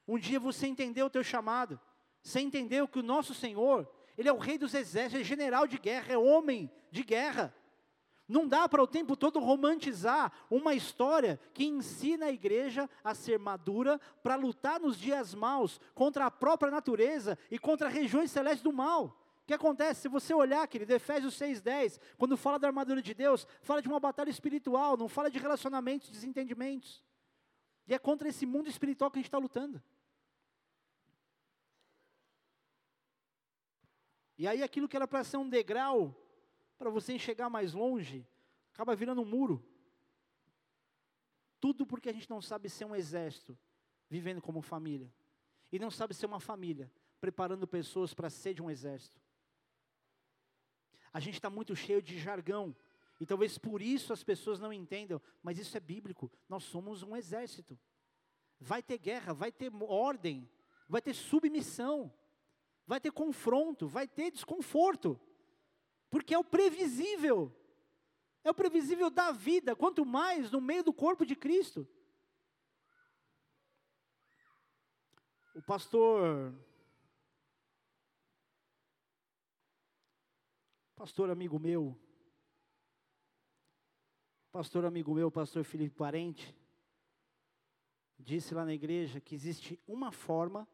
[0.07, 1.77] Um dia você entendeu o teu chamado.
[2.23, 3.85] Você entendeu que o nosso Senhor,
[4.17, 7.53] Ele é o rei dos exércitos, é general de guerra, é homem de guerra.
[8.31, 13.37] Não dá para o tempo todo romantizar uma história que ensina a igreja a ser
[13.37, 18.71] madura para lutar nos dias maus contra a própria natureza e contra regiões celestes do
[18.71, 19.17] mal.
[19.43, 20.03] O que acontece?
[20.03, 23.99] Se você olhar, querido, Efésios 6,10, quando fala da armadura de Deus, fala de uma
[23.99, 27.03] batalha espiritual, não fala de relacionamentos, desentendimentos.
[27.85, 29.83] E é contra esse mundo espiritual que a gente está lutando.
[34.37, 36.15] E aí aquilo que era para ser um degrau
[36.81, 38.27] para você enxergar mais longe,
[38.73, 39.63] acaba virando um muro.
[41.59, 43.55] Tudo porque a gente não sabe ser um exército,
[44.09, 45.13] vivendo como família.
[45.71, 49.21] E não sabe ser uma família, preparando pessoas para ser de um exército.
[51.13, 52.75] A gente está muito cheio de jargão.
[53.19, 56.31] E talvez por isso as pessoas não entendam, mas isso é bíblico.
[56.49, 57.79] Nós somos um exército.
[58.59, 60.49] Vai ter guerra, vai ter ordem,
[60.89, 62.11] vai ter submissão,
[62.87, 65.21] vai ter confronto, vai ter desconforto
[66.11, 67.51] porque é o previsível.
[68.43, 71.87] É o previsível da vida, quanto mais no meio do corpo de Cristo.
[75.55, 76.53] O pastor.
[80.95, 81.97] Pastor amigo meu.
[84.51, 86.53] Pastor amigo meu, pastor Felipe Parente.
[88.19, 90.67] Disse lá na igreja que existe uma forma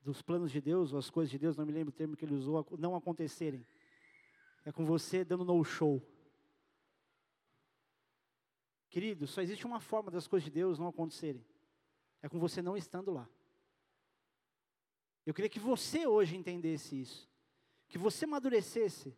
[0.00, 2.24] dos planos de Deus, ou as coisas de Deus, não me lembro o termo que
[2.24, 3.66] ele usou, não acontecerem.
[4.70, 6.00] É com você dando no show.
[8.88, 11.44] Querido, só existe uma forma das coisas de Deus não acontecerem.
[12.22, 13.28] É com você não estando lá.
[15.26, 17.28] Eu queria que você hoje entendesse isso.
[17.88, 19.12] Que você amadurecesse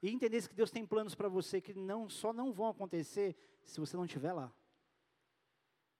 [0.00, 3.78] e entendesse que Deus tem planos para você que não só não vão acontecer se
[3.80, 4.50] você não estiver lá.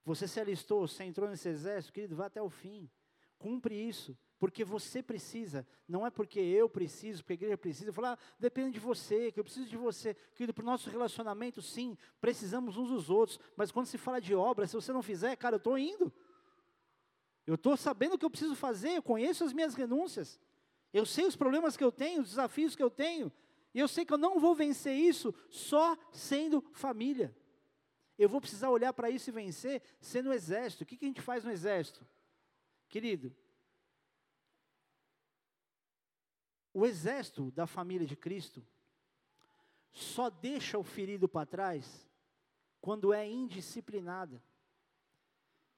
[0.02, 2.90] Você se alistou, você entrou nesse exército, querido, vá até o fim.
[3.36, 8.12] Cumpre isso, porque você precisa, não é porque eu preciso, porque a igreja precisa, falar,
[8.12, 10.12] ah, depende de você, que eu preciso de você.
[10.34, 14.34] Querido, para o nosso relacionamento, sim, precisamos uns dos outros, mas quando se fala de
[14.34, 16.12] obra, se você não fizer, cara, eu estou indo.
[17.47, 20.38] Eu estou sabendo o que eu preciso fazer, eu conheço as minhas renúncias,
[20.92, 23.32] eu sei os problemas que eu tenho, os desafios que eu tenho,
[23.72, 27.34] e eu sei que eu não vou vencer isso só sendo família.
[28.18, 30.82] Eu vou precisar olhar para isso e vencer sendo exército.
[30.82, 32.07] O que, que a gente faz no exército?
[32.90, 33.34] Querido,
[36.75, 38.62] o exército da família de Cristo
[39.93, 42.07] só deixa o ferido para trás
[42.81, 44.43] quando é indisciplinada.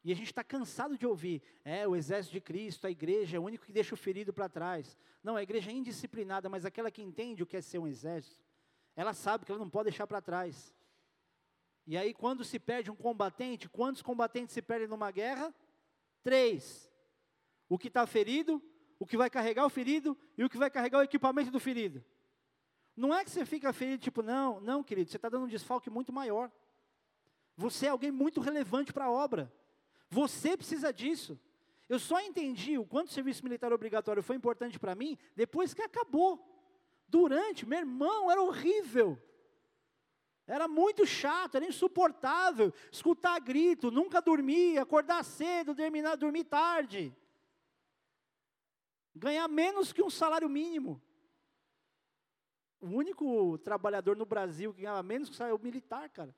[0.03, 3.41] E a gente está cansado de ouvir, é, o exército de Cristo, a igreja é
[3.41, 4.97] o único que deixa o ferido para trás.
[5.23, 8.43] Não, a igreja é indisciplinada, mas aquela que entende o que é ser um exército,
[8.95, 10.75] ela sabe que ela não pode deixar para trás.
[11.87, 15.55] E aí, quando se perde um combatente, quantos combatentes se perdem numa guerra?
[16.23, 16.91] Três
[17.69, 18.63] o que está ferido,
[18.99, 22.05] o que vai carregar o ferido e o que vai carregar o equipamento do ferido.
[22.97, 25.91] Não é que você fica ferido, tipo, não, não, querido, você está dando um desfalque
[25.91, 26.51] muito maior.
[27.57, 29.53] Você é alguém muito relevante para a obra.
[30.09, 31.39] Você precisa disso.
[31.89, 35.83] Eu só entendi o quanto o serviço militar obrigatório foi importante para mim depois que
[35.83, 36.53] acabou.
[37.07, 39.21] Durante, meu irmão, era horrível.
[40.47, 42.73] Era muito chato, era insuportável.
[42.91, 47.15] Escutar grito, nunca dormir, acordar cedo, terminar, dormir tarde
[49.17, 51.03] ganhar menos que um salário mínimo.
[52.81, 56.35] O único trabalhador no Brasil que ganhava menos que o salário militar, cara.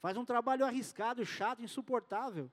[0.00, 2.50] Faz um trabalho arriscado, chato, insuportável.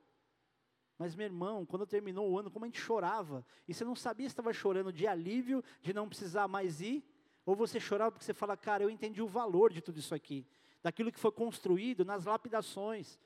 [0.97, 3.45] Mas, meu irmão, quando terminou o ano, como a gente chorava.
[3.67, 7.03] E você não sabia se estava chorando de alívio, de não precisar mais ir,
[7.45, 10.47] ou você chorava porque você fala, cara, eu entendi o valor de tudo isso aqui.
[10.81, 13.19] Daquilo que foi construído nas lapidações,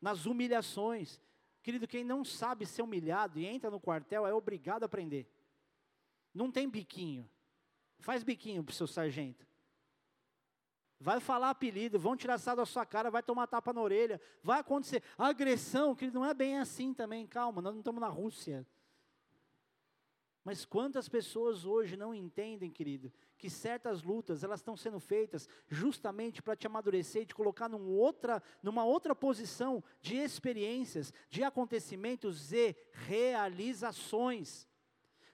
[0.00, 1.20] nas humilhações.
[1.62, 5.30] Querido, quem não sabe ser humilhado e entra no quartel é obrigado a aprender.
[6.32, 7.28] Não tem biquinho.
[7.98, 9.46] Faz biquinho para o seu sargento.
[10.98, 14.60] Vai falar apelido, vão tirar sal da sua cara, vai tomar tapa na orelha, vai
[14.60, 15.02] acontecer.
[15.16, 18.66] agressão, que não é bem assim também, calma, nós não estamos na Rússia.
[20.44, 26.40] Mas quantas pessoas hoje não entendem, querido, que certas lutas elas estão sendo feitas justamente
[26.40, 32.74] para te amadurecer e te colocar outra, numa outra posição de experiências, de acontecimentos e
[32.92, 34.66] realizações.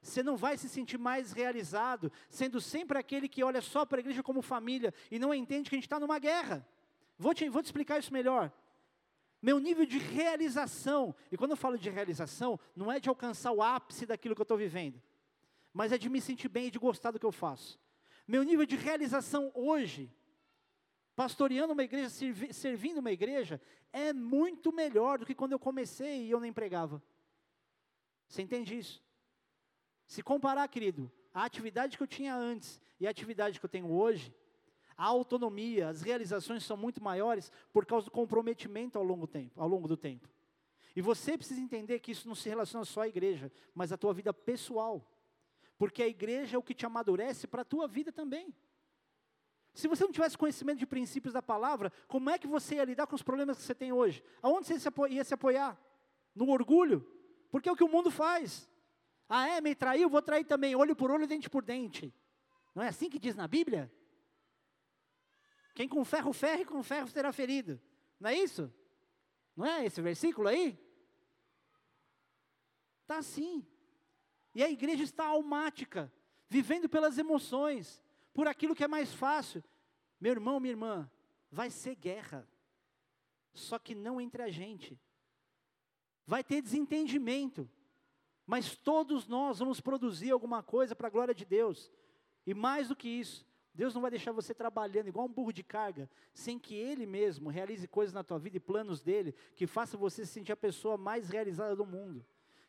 [0.02, 4.00] Você não vai se sentir mais realizado, sendo sempre aquele que olha só para a
[4.00, 6.66] igreja como família e não entende que a gente está numa guerra.
[7.18, 8.52] Vou te, vou te explicar isso melhor.
[9.46, 13.62] Meu nível de realização, e quando eu falo de realização, não é de alcançar o
[13.62, 15.00] ápice daquilo que eu estou vivendo,
[15.72, 17.78] mas é de me sentir bem e de gostar do que eu faço.
[18.26, 20.12] Meu nível de realização hoje,
[21.14, 26.26] pastoreando uma igreja, servi, servindo uma igreja, é muito melhor do que quando eu comecei
[26.26, 27.00] e eu nem pregava.
[28.26, 29.00] Você entende isso?
[30.08, 33.92] Se comparar, querido, a atividade que eu tinha antes e a atividade que eu tenho
[33.92, 34.34] hoje,
[34.96, 39.68] a autonomia, as realizações são muito maiores por causa do comprometimento ao longo, tempo, ao
[39.68, 40.28] longo do tempo.
[40.94, 44.14] E você precisa entender que isso não se relaciona só à igreja, mas à tua
[44.14, 45.06] vida pessoal.
[45.76, 48.54] Porque a igreja é o que te amadurece para a tua vida também.
[49.74, 53.06] Se você não tivesse conhecimento de princípios da palavra, como é que você ia lidar
[53.06, 54.24] com os problemas que você tem hoje?
[54.40, 55.78] Aonde você ia se apoiar?
[56.34, 57.06] No orgulho?
[57.50, 58.66] Porque é o que o mundo faz.
[59.28, 59.60] Ah, é?
[59.60, 60.08] Me traiu?
[60.08, 60.74] Vou trair também.
[60.74, 62.14] Olho por olho, dente por dente.
[62.74, 63.92] Não é assim que diz na Bíblia?
[65.76, 67.78] Quem com ferro ferre, com ferro será ferido.
[68.18, 68.72] Não é isso?
[69.54, 70.74] Não é esse versículo aí?
[73.02, 73.62] Está assim.
[74.54, 76.10] E a igreja está almática,
[76.48, 78.02] vivendo pelas emoções,
[78.32, 79.62] por aquilo que é mais fácil.
[80.18, 81.10] Meu irmão, minha irmã,
[81.50, 82.48] vai ser guerra,
[83.52, 84.98] só que não entre a gente.
[86.26, 87.70] Vai ter desentendimento,
[88.46, 91.92] mas todos nós vamos produzir alguma coisa para a glória de Deus.
[92.46, 93.46] E mais do que isso,
[93.76, 97.48] Deus não vai deixar você trabalhando igual um burro de carga, sem que Ele mesmo
[97.48, 100.96] realize coisas na tua vida e planos dele, que faça você se sentir a pessoa
[100.96, 102.26] mais realizada do mundo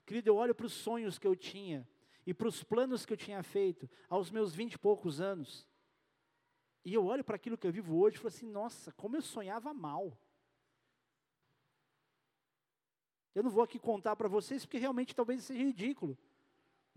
[0.07, 1.85] Querido, eu olho para os sonhos que eu tinha
[2.25, 5.67] e para os planos que eu tinha feito aos meus vinte e poucos anos.
[6.85, 9.21] E eu olho para aquilo que eu vivo hoje e falo assim: nossa, como eu
[9.21, 10.17] sonhava mal.
[13.35, 16.17] Eu não vou aqui contar para vocês, porque realmente talvez seja ridículo.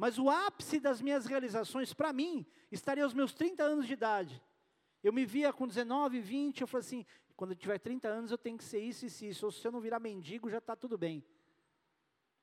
[0.01, 4.43] Mas o ápice das minhas realizações, para mim, estaria aos meus 30 anos de idade.
[5.03, 8.39] Eu me via com 19, 20, eu falei assim, quando eu tiver 30 anos eu
[8.39, 9.45] tenho que ser isso e isso, isso.
[9.45, 11.23] Ou se eu não virar mendigo, já está tudo bem.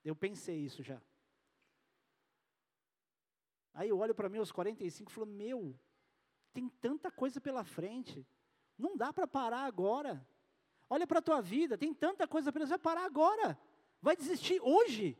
[0.06, 1.02] Eu pensei isso já.
[3.74, 5.76] Aí eu olho para mim aos 45 e falo, meu,
[6.54, 8.24] tem tanta coisa pela frente.
[8.78, 10.24] Não dá para parar agora.
[10.88, 13.60] Olha para a tua vida, tem tanta coisa pela frente, vai parar agora.
[14.00, 15.18] Vai desistir hoje.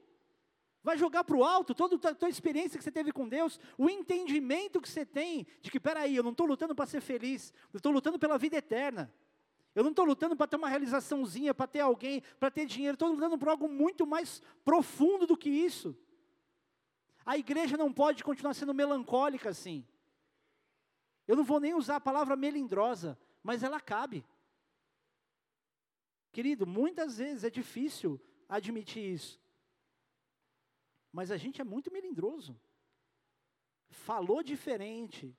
[0.84, 3.90] Vai jogar para o alto toda a tua experiência que você teve com Deus, o
[3.90, 7.78] entendimento que você tem de que, peraí, eu não estou lutando para ser feliz, eu
[7.78, 9.14] estou lutando pela vida eterna.
[9.76, 13.12] Eu não estou lutando para ter uma realizaçãozinha, para ter alguém, para ter dinheiro, estou
[13.12, 15.96] lutando por algo muito mais profundo do que isso.
[17.24, 19.86] A igreja não pode continuar sendo melancólica assim.
[21.28, 24.26] Eu não vou nem usar a palavra melindrosa, mas ela cabe.
[26.32, 29.40] Querido, muitas vezes é difícil admitir isso.
[31.18, 32.56] Mas a gente é muito melindroso.
[33.90, 35.36] Falou diferente,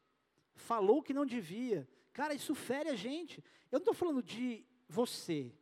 [0.56, 1.88] falou que não devia.
[2.12, 3.38] Cara, isso fere a gente.
[3.70, 5.54] Eu não estou falando de você.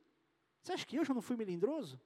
[0.62, 2.00] Você acha que eu já não fui melindroso?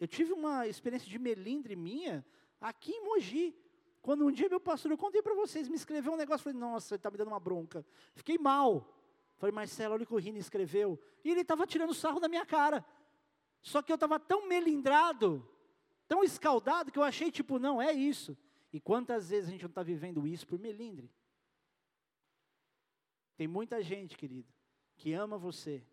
[0.00, 2.26] Eu tive uma experiência de melindre minha
[2.60, 3.56] aqui em Mogi.
[4.02, 6.94] Quando um dia meu pastor, eu contei para vocês, me escreveu um negócio, falei, nossa,
[6.94, 7.86] ele está me dando uma bronca.
[8.12, 8.92] Fiquei mal.
[9.36, 10.98] Falei, Marcelo, olha o que o Rini escreveu.
[11.22, 12.84] E ele estava tirando sarro da minha cara.
[13.62, 15.48] Só que eu estava tão melindrado,
[16.08, 18.36] tão escaldado, que eu achei, tipo, não, é isso.
[18.72, 21.10] E quantas vezes a gente não está vivendo isso por melindre?
[23.36, 24.52] Tem muita gente, querido,
[24.96, 25.84] que ama você.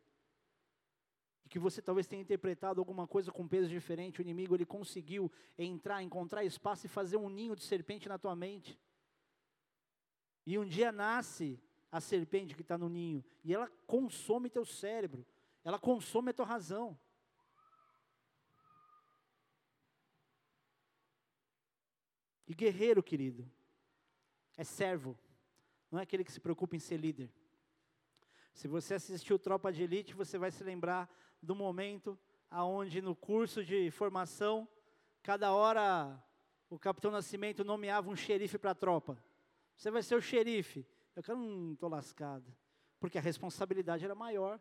[1.45, 4.19] E que você talvez tenha interpretado alguma coisa com peso diferente.
[4.19, 8.35] O inimigo, ele conseguiu entrar, encontrar espaço e fazer um ninho de serpente na tua
[8.35, 8.79] mente.
[10.45, 11.61] E um dia nasce
[11.91, 13.23] a serpente que está no ninho.
[13.43, 15.25] E ela consome teu cérebro.
[15.63, 16.97] Ela consome a tua razão.
[22.47, 23.49] E guerreiro, querido,
[24.57, 25.17] é servo,
[25.89, 27.31] não é aquele que se preocupa em ser líder.
[28.53, 31.09] Se você assistiu Tropa de Elite, você vai se lembrar
[31.41, 32.17] do momento
[32.49, 34.67] aonde no curso de formação,
[35.23, 36.23] cada hora
[36.69, 39.17] o Capitão Nascimento nomeava um xerife para a tropa.
[39.75, 40.85] Você vai ser o xerife.
[41.15, 42.55] Eu quero, hum, estou lascado.
[42.99, 44.59] Porque a responsabilidade era maior.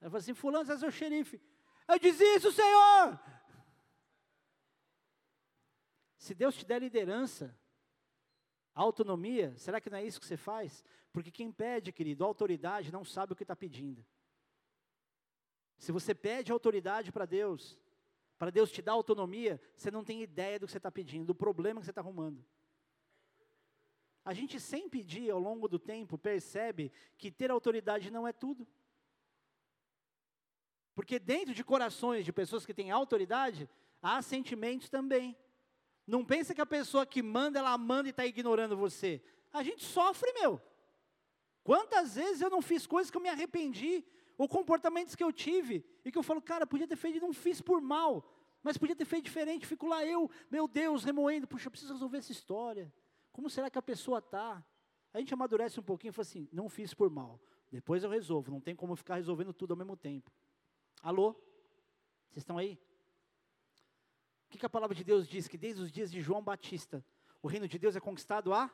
[0.00, 1.40] Ela falou assim, fulano, você vai ser o xerife.
[1.88, 3.20] Eu disse isso, Senhor!
[6.24, 7.54] Se Deus te der liderança,
[8.74, 10.82] autonomia, será que não é isso que você faz?
[11.12, 14.02] Porque quem pede, querido, autoridade não sabe o que está pedindo.
[15.76, 17.78] Se você pede autoridade para Deus,
[18.38, 21.34] para Deus te dar autonomia, você não tem ideia do que você está pedindo, do
[21.34, 22.42] problema que você está arrumando.
[24.24, 28.66] A gente sem pedir ao longo do tempo percebe que ter autoridade não é tudo.
[30.94, 33.68] Porque dentro de corações de pessoas que têm autoridade,
[34.00, 35.36] há sentimentos também.
[36.06, 39.22] Não pensa que a pessoa que manda, ela manda e está ignorando você.
[39.52, 40.60] A gente sofre, meu.
[41.62, 44.04] Quantas vezes eu não fiz coisas que eu me arrependi,
[44.36, 47.60] ou comportamentos que eu tive, e que eu falo, cara, podia ter feito, não fiz
[47.62, 48.28] por mal,
[48.62, 52.18] mas podia ter feito diferente, fico lá eu, meu Deus, remoendo, puxa, eu preciso resolver
[52.18, 52.92] essa história.
[53.32, 54.64] Como será que a pessoa está?
[55.12, 57.40] A gente amadurece um pouquinho e fala assim, não fiz por mal,
[57.70, 60.30] depois eu resolvo, não tem como ficar resolvendo tudo ao mesmo tempo.
[61.02, 61.32] Alô?
[62.30, 62.78] Vocês estão aí?
[64.54, 65.48] Que, que a palavra de Deus diz?
[65.48, 67.04] Que desde os dias de João Batista,
[67.42, 68.70] o reino de Deus é conquistado a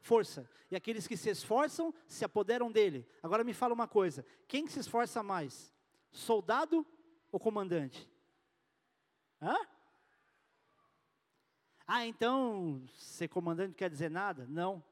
[0.00, 0.50] força.
[0.68, 3.06] E aqueles que se esforçam se apoderam dele.
[3.22, 5.72] Agora me fala uma coisa: quem se esforça mais?
[6.10, 6.84] Soldado
[7.30, 8.10] ou comandante?
[9.40, 9.56] Hã?
[11.86, 14.46] Ah, então ser comandante não quer dizer nada?
[14.48, 14.82] Não.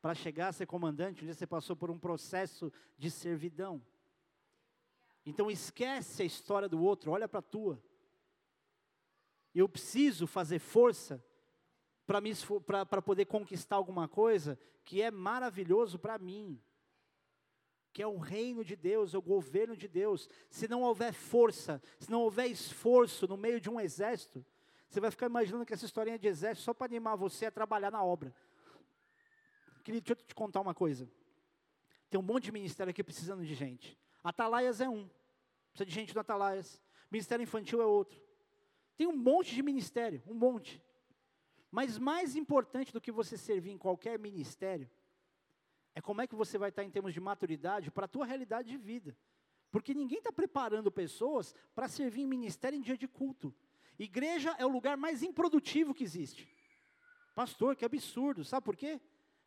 [0.00, 3.82] Para chegar a ser comandante, um dia você passou por um processo de servidão.
[5.26, 7.82] Então esquece a história do outro, olha para a tua.
[9.54, 11.24] Eu preciso fazer força
[12.06, 16.60] para poder conquistar alguma coisa que é maravilhoso para mim,
[17.92, 20.28] que é o reino de Deus, é o governo de Deus.
[20.50, 24.44] Se não houver força, se não houver esforço no meio de um exército,
[24.88, 27.90] você vai ficar imaginando que essa historinha de exército só para animar você a trabalhar
[27.90, 28.34] na obra.
[29.82, 31.08] Querido, deixa eu te contar uma coisa.
[32.10, 33.98] Tem um monte de ministério aqui precisando de gente.
[34.22, 35.08] Atalaias é um.
[35.70, 36.80] Precisa de gente no Atalaias.
[37.10, 38.20] Ministério infantil é outro.
[38.96, 40.82] Tem um monte de ministério, um monte.
[41.70, 44.88] Mas mais importante do que você servir em qualquer ministério,
[45.94, 48.68] é como é que você vai estar em termos de maturidade para a tua realidade
[48.68, 49.16] de vida.
[49.70, 53.54] Porque ninguém está preparando pessoas para servir em ministério em dia de culto.
[53.98, 56.48] Igreja é o lugar mais improdutivo que existe.
[57.34, 59.00] Pastor, que absurdo, sabe por quê?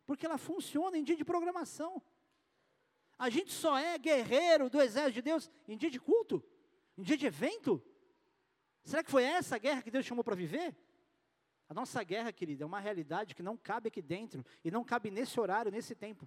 [0.06, 2.02] Porque ela funciona em dia de programação.
[3.18, 6.44] A gente só é guerreiro do exército de Deus em dia de culto,
[6.96, 7.82] em dia de evento.
[8.88, 10.74] Será que foi essa a guerra que Deus chamou para viver?
[11.68, 15.10] A nossa guerra, querida, é uma realidade que não cabe aqui dentro e não cabe
[15.10, 16.26] nesse horário, nesse tempo.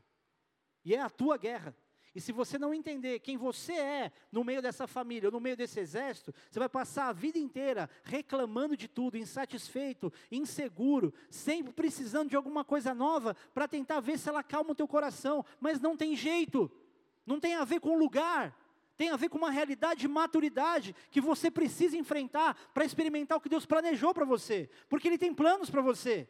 [0.86, 1.76] E é a tua guerra.
[2.14, 5.80] E se você não entender quem você é no meio dessa família, no meio desse
[5.80, 12.36] exército, você vai passar a vida inteira reclamando de tudo, insatisfeito, inseguro, sempre precisando de
[12.36, 16.16] alguma coisa nova para tentar ver se ela calma o teu coração, mas não tem
[16.16, 16.70] jeito.
[17.26, 18.55] Não tem a ver com lugar,
[19.02, 23.41] tem a ver com uma realidade de maturidade que você precisa enfrentar para experimentar o
[23.41, 26.30] que Deus planejou para você, porque Ele tem planos para você.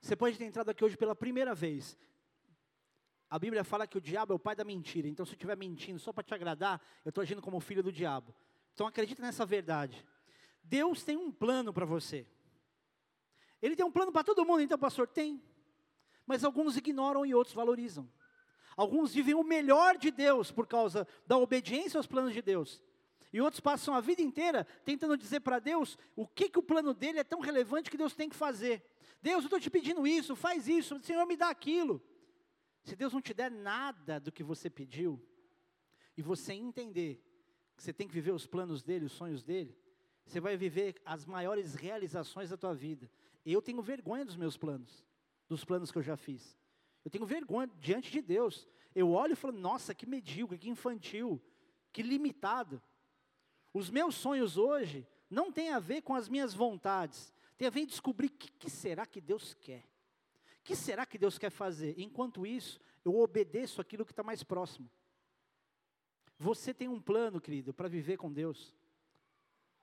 [0.00, 1.98] Você pode ter entrado aqui hoje pela primeira vez.
[3.28, 5.06] A Bíblia fala que o diabo é o pai da mentira.
[5.06, 7.92] Então, se eu estiver mentindo só para te agradar, eu estou agindo como filho do
[7.92, 8.34] diabo.
[8.72, 10.02] Então, acredita nessa verdade.
[10.62, 12.26] Deus tem um plano para você.
[13.60, 15.42] Ele tem um plano para todo mundo, então, pastor, tem.
[16.26, 18.08] Mas alguns ignoram e outros valorizam.
[18.76, 22.82] Alguns vivem o melhor de Deus por causa da obediência aos planos de Deus.
[23.32, 26.92] E outros passam a vida inteira tentando dizer para Deus o que, que o plano
[26.92, 28.84] dele é tão relevante que Deus tem que fazer.
[29.20, 32.02] Deus, eu estou te pedindo isso, faz isso, Senhor, me dá aquilo.
[32.82, 35.22] Se Deus não te der nada do que você pediu,
[36.16, 37.22] e você entender
[37.76, 39.76] que você tem que viver os planos dele, os sonhos dele,
[40.24, 43.10] você vai viver as maiores realizações da tua vida.
[43.44, 45.04] Eu tenho vergonha dos meus planos,
[45.48, 46.56] dos planos que eu já fiz.
[47.04, 48.66] Eu tenho vergonha diante de Deus.
[48.94, 51.42] Eu olho e falo, nossa, que medíocre, que infantil,
[51.92, 52.80] que limitado.
[53.72, 57.80] Os meus sonhos hoje não têm a ver com as minhas vontades, tem a ver
[57.80, 59.84] em descobrir o que, que será que Deus quer.
[60.60, 61.94] O que será que Deus quer fazer?
[61.98, 64.88] Enquanto isso, eu obedeço aquilo que está mais próximo.
[66.38, 68.74] Você tem um plano, querido, para viver com Deus.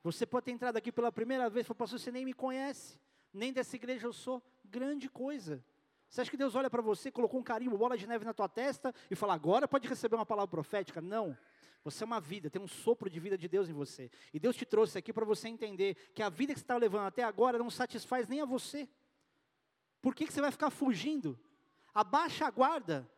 [0.03, 2.99] Você pode ter entrado aqui pela primeira vez e falar, pastor, você nem me conhece,
[3.33, 4.41] nem dessa igreja eu sou.
[4.63, 5.63] Grande coisa.
[6.09, 8.49] Você acha que Deus olha para você, colocou um carimbo, bola de neve na tua
[8.49, 11.01] testa e fala, agora pode receber uma palavra profética?
[11.01, 11.37] Não.
[11.83, 14.09] Você é uma vida, tem um sopro de vida de Deus em você.
[14.33, 17.05] E Deus te trouxe aqui para você entender que a vida que você está levando
[17.05, 18.89] até agora não satisfaz nem a você.
[20.01, 21.39] Por que, que você vai ficar fugindo?
[21.93, 23.09] Abaixa a guarda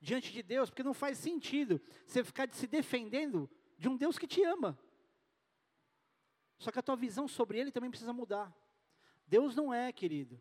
[0.00, 4.26] diante de Deus, porque não faz sentido você ficar se defendendo de um Deus que
[4.26, 4.78] te ama.
[6.60, 8.54] Só que a tua visão sobre Ele também precisa mudar.
[9.26, 10.38] Deus não é, querido,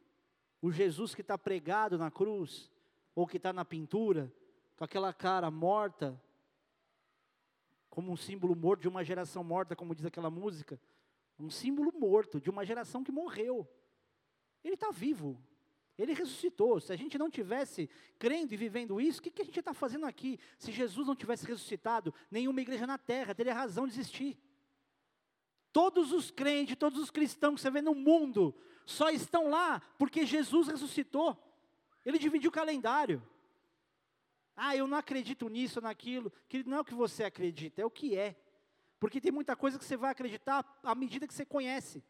[0.61, 2.70] o Jesus que está pregado na cruz,
[3.15, 4.32] ou que está na pintura,
[4.76, 6.22] com aquela cara morta,
[7.89, 10.80] como um símbolo morto de uma geração morta, como diz aquela música.
[11.39, 13.65] Um símbolo morto de uma geração que morreu.
[14.61, 15.41] Ele está vivo.
[15.97, 16.82] Ele ressuscitou.
[16.82, 19.74] Se a gente não tivesse crendo e vivendo isso, o que, que a gente está
[19.74, 20.38] fazendo aqui?
[20.57, 24.38] Se Jesus não tivesse ressuscitado, nenhuma igreja na terra teria razão de existir.
[25.72, 28.55] Todos os crentes, todos os cristãos que você vê no mundo,
[28.86, 31.38] só estão lá porque Jesus ressuscitou.
[32.05, 33.22] Ele dividiu o calendário.
[34.55, 36.32] Ah, eu não acredito nisso, naquilo.
[36.47, 38.36] Que não é o que você acredita, é o que é.
[38.99, 42.03] Porque tem muita coisa que você vai acreditar à medida que você conhece.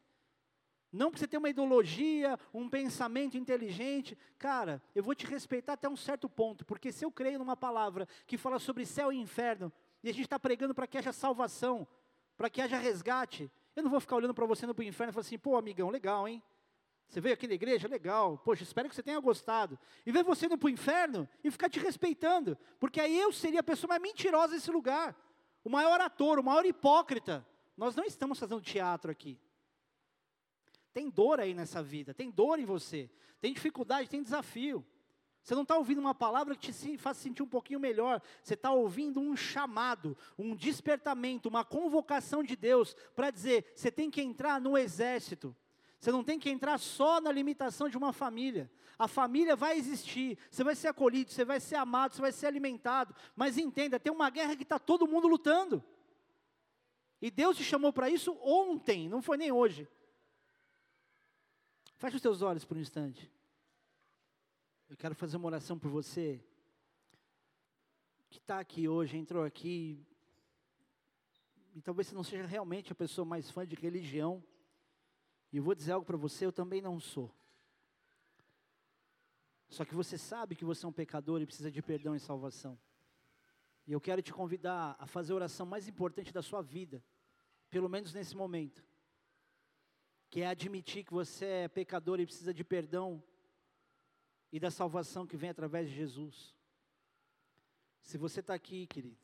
[0.91, 4.17] Não porque você tem uma ideologia, um pensamento inteligente.
[4.39, 8.07] Cara, eu vou te respeitar até um certo ponto, porque se eu creio numa palavra
[8.25, 9.71] que fala sobre céu e inferno,
[10.03, 11.87] e a gente está pregando para que haja salvação,
[12.39, 15.19] para que haja resgate, eu não vou ficar olhando para você no inferno e falar
[15.19, 16.41] assim, pô, amigão, legal, hein?
[17.05, 17.85] Você veio aqui na igreja?
[17.85, 18.37] Legal.
[18.37, 19.77] Poxa, espero que você tenha gostado.
[20.05, 22.57] E ver você indo para o inferno e ficar te respeitando.
[22.79, 25.17] Porque aí eu seria a pessoa mais mentirosa desse lugar.
[25.65, 27.45] O maior ator, o maior hipócrita.
[27.75, 29.37] Nós não estamos fazendo teatro aqui.
[30.93, 33.09] Tem dor aí nessa vida, tem dor em você,
[33.41, 34.85] tem dificuldade, tem desafio.
[35.43, 38.21] Você não está ouvindo uma palavra que te faz sentir um pouquinho melhor.
[38.43, 44.11] Você está ouvindo um chamado, um despertamento, uma convocação de Deus para dizer: você tem
[44.11, 45.55] que entrar no exército.
[45.99, 48.71] Você não tem que entrar só na limitação de uma família.
[48.97, 52.47] A família vai existir, você vai ser acolhido, você vai ser amado, você vai ser
[52.47, 53.13] alimentado.
[53.35, 55.83] Mas entenda, tem uma guerra que está todo mundo lutando.
[57.21, 59.87] E Deus te chamou para isso ontem, não foi nem hoje.
[61.97, 63.29] Feche os teus olhos por um instante.
[64.89, 66.43] Eu quero fazer uma oração por você
[68.27, 70.03] que está aqui hoje, entrou aqui,
[71.75, 74.43] e talvez você não seja realmente a pessoa mais fã de religião.
[75.53, 77.31] E eu vou dizer algo para você, eu também não sou.
[79.67, 82.75] Só que você sabe que você é um pecador e precisa de perdão e salvação.
[83.85, 87.03] E eu quero te convidar a fazer a oração mais importante da sua vida,
[87.69, 88.83] pelo menos nesse momento,
[90.31, 93.23] que é admitir que você é pecador e precisa de perdão
[94.51, 96.55] e da salvação que vem através de Jesus.
[98.01, 99.17] Se você está aqui, querido,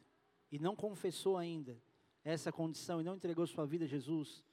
[0.52, 1.78] e não confessou ainda
[2.24, 4.44] essa condição e não entregou sua vida a Jesus,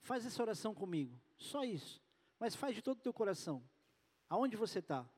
[0.00, 2.02] faz essa oração comigo, só isso,
[2.38, 3.62] mas faz de todo o teu coração,
[4.28, 5.08] aonde você está.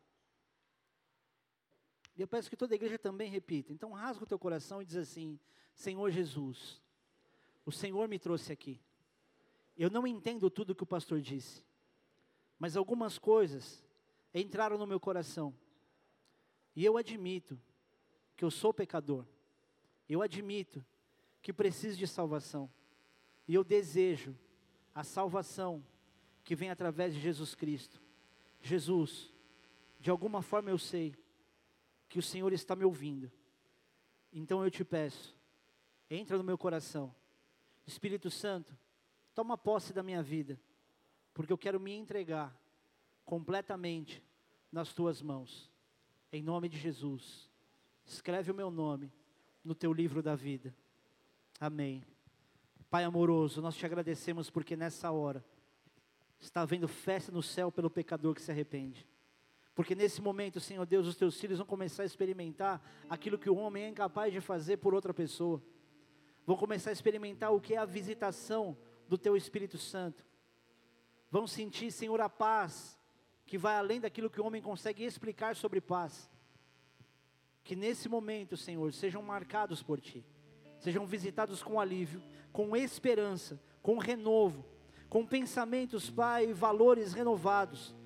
[2.16, 3.72] E eu peço que toda a igreja também repita.
[3.72, 5.38] Então rasga o teu coração e diz assim:
[5.72, 6.82] Senhor Jesus,
[7.64, 8.80] o Senhor me trouxe aqui.
[9.76, 11.64] Eu não entendo tudo que o pastor disse,
[12.58, 13.84] mas algumas coisas
[14.34, 15.54] entraram no meu coração.
[16.74, 17.58] E eu admito
[18.36, 19.24] que eu sou pecador.
[20.08, 20.84] Eu admito
[21.42, 22.70] que preciso de salvação.
[23.46, 24.36] E eu desejo
[24.94, 25.84] a salvação
[26.44, 28.00] que vem através de Jesus Cristo.
[28.60, 29.32] Jesus,
[30.00, 31.14] de alguma forma eu sei
[32.08, 33.30] que o Senhor está me ouvindo.
[34.32, 35.36] Então eu te peço,
[36.10, 37.14] entra no meu coração.
[37.86, 38.76] Espírito Santo,
[39.34, 40.60] toma posse da minha vida,
[41.32, 42.54] porque eu quero me entregar
[43.28, 44.24] completamente
[44.72, 45.70] nas tuas mãos.
[46.32, 47.50] Em nome de Jesus,
[48.06, 49.12] escreve o meu nome
[49.62, 50.74] no teu livro da vida.
[51.60, 52.02] Amém.
[52.88, 55.44] Pai amoroso, nós te agradecemos porque nessa hora
[56.40, 59.06] está havendo festa no céu pelo pecador que se arrepende.
[59.74, 63.56] Porque nesse momento, Senhor Deus, os teus filhos vão começar a experimentar aquilo que o
[63.56, 65.62] homem é incapaz de fazer por outra pessoa.
[66.46, 68.74] Vão começar a experimentar o que é a visitação
[69.06, 70.24] do teu Espírito Santo.
[71.30, 72.97] Vão sentir, Senhor, a paz
[73.48, 76.30] que vai além daquilo que o homem consegue explicar sobre paz.
[77.64, 80.22] Que nesse momento, Senhor, sejam marcados por ti.
[80.78, 82.22] Sejam visitados com alívio,
[82.52, 84.64] com esperança, com renovo,
[85.08, 87.96] com pensamentos, Pai, e valores renovados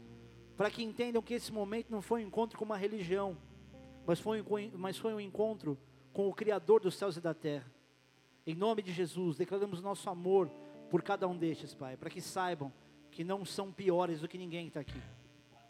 [0.56, 3.36] para que entendam que esse momento não foi um encontro com uma religião,
[4.06, 4.44] mas foi,
[4.76, 5.76] mas foi um encontro
[6.12, 7.68] com o Criador dos céus e da terra.
[8.46, 10.48] Em nome de Jesus, declaramos nosso amor
[10.88, 12.72] por cada um destes, Pai, para que saibam
[13.10, 15.02] que não são piores do que ninguém que está aqui.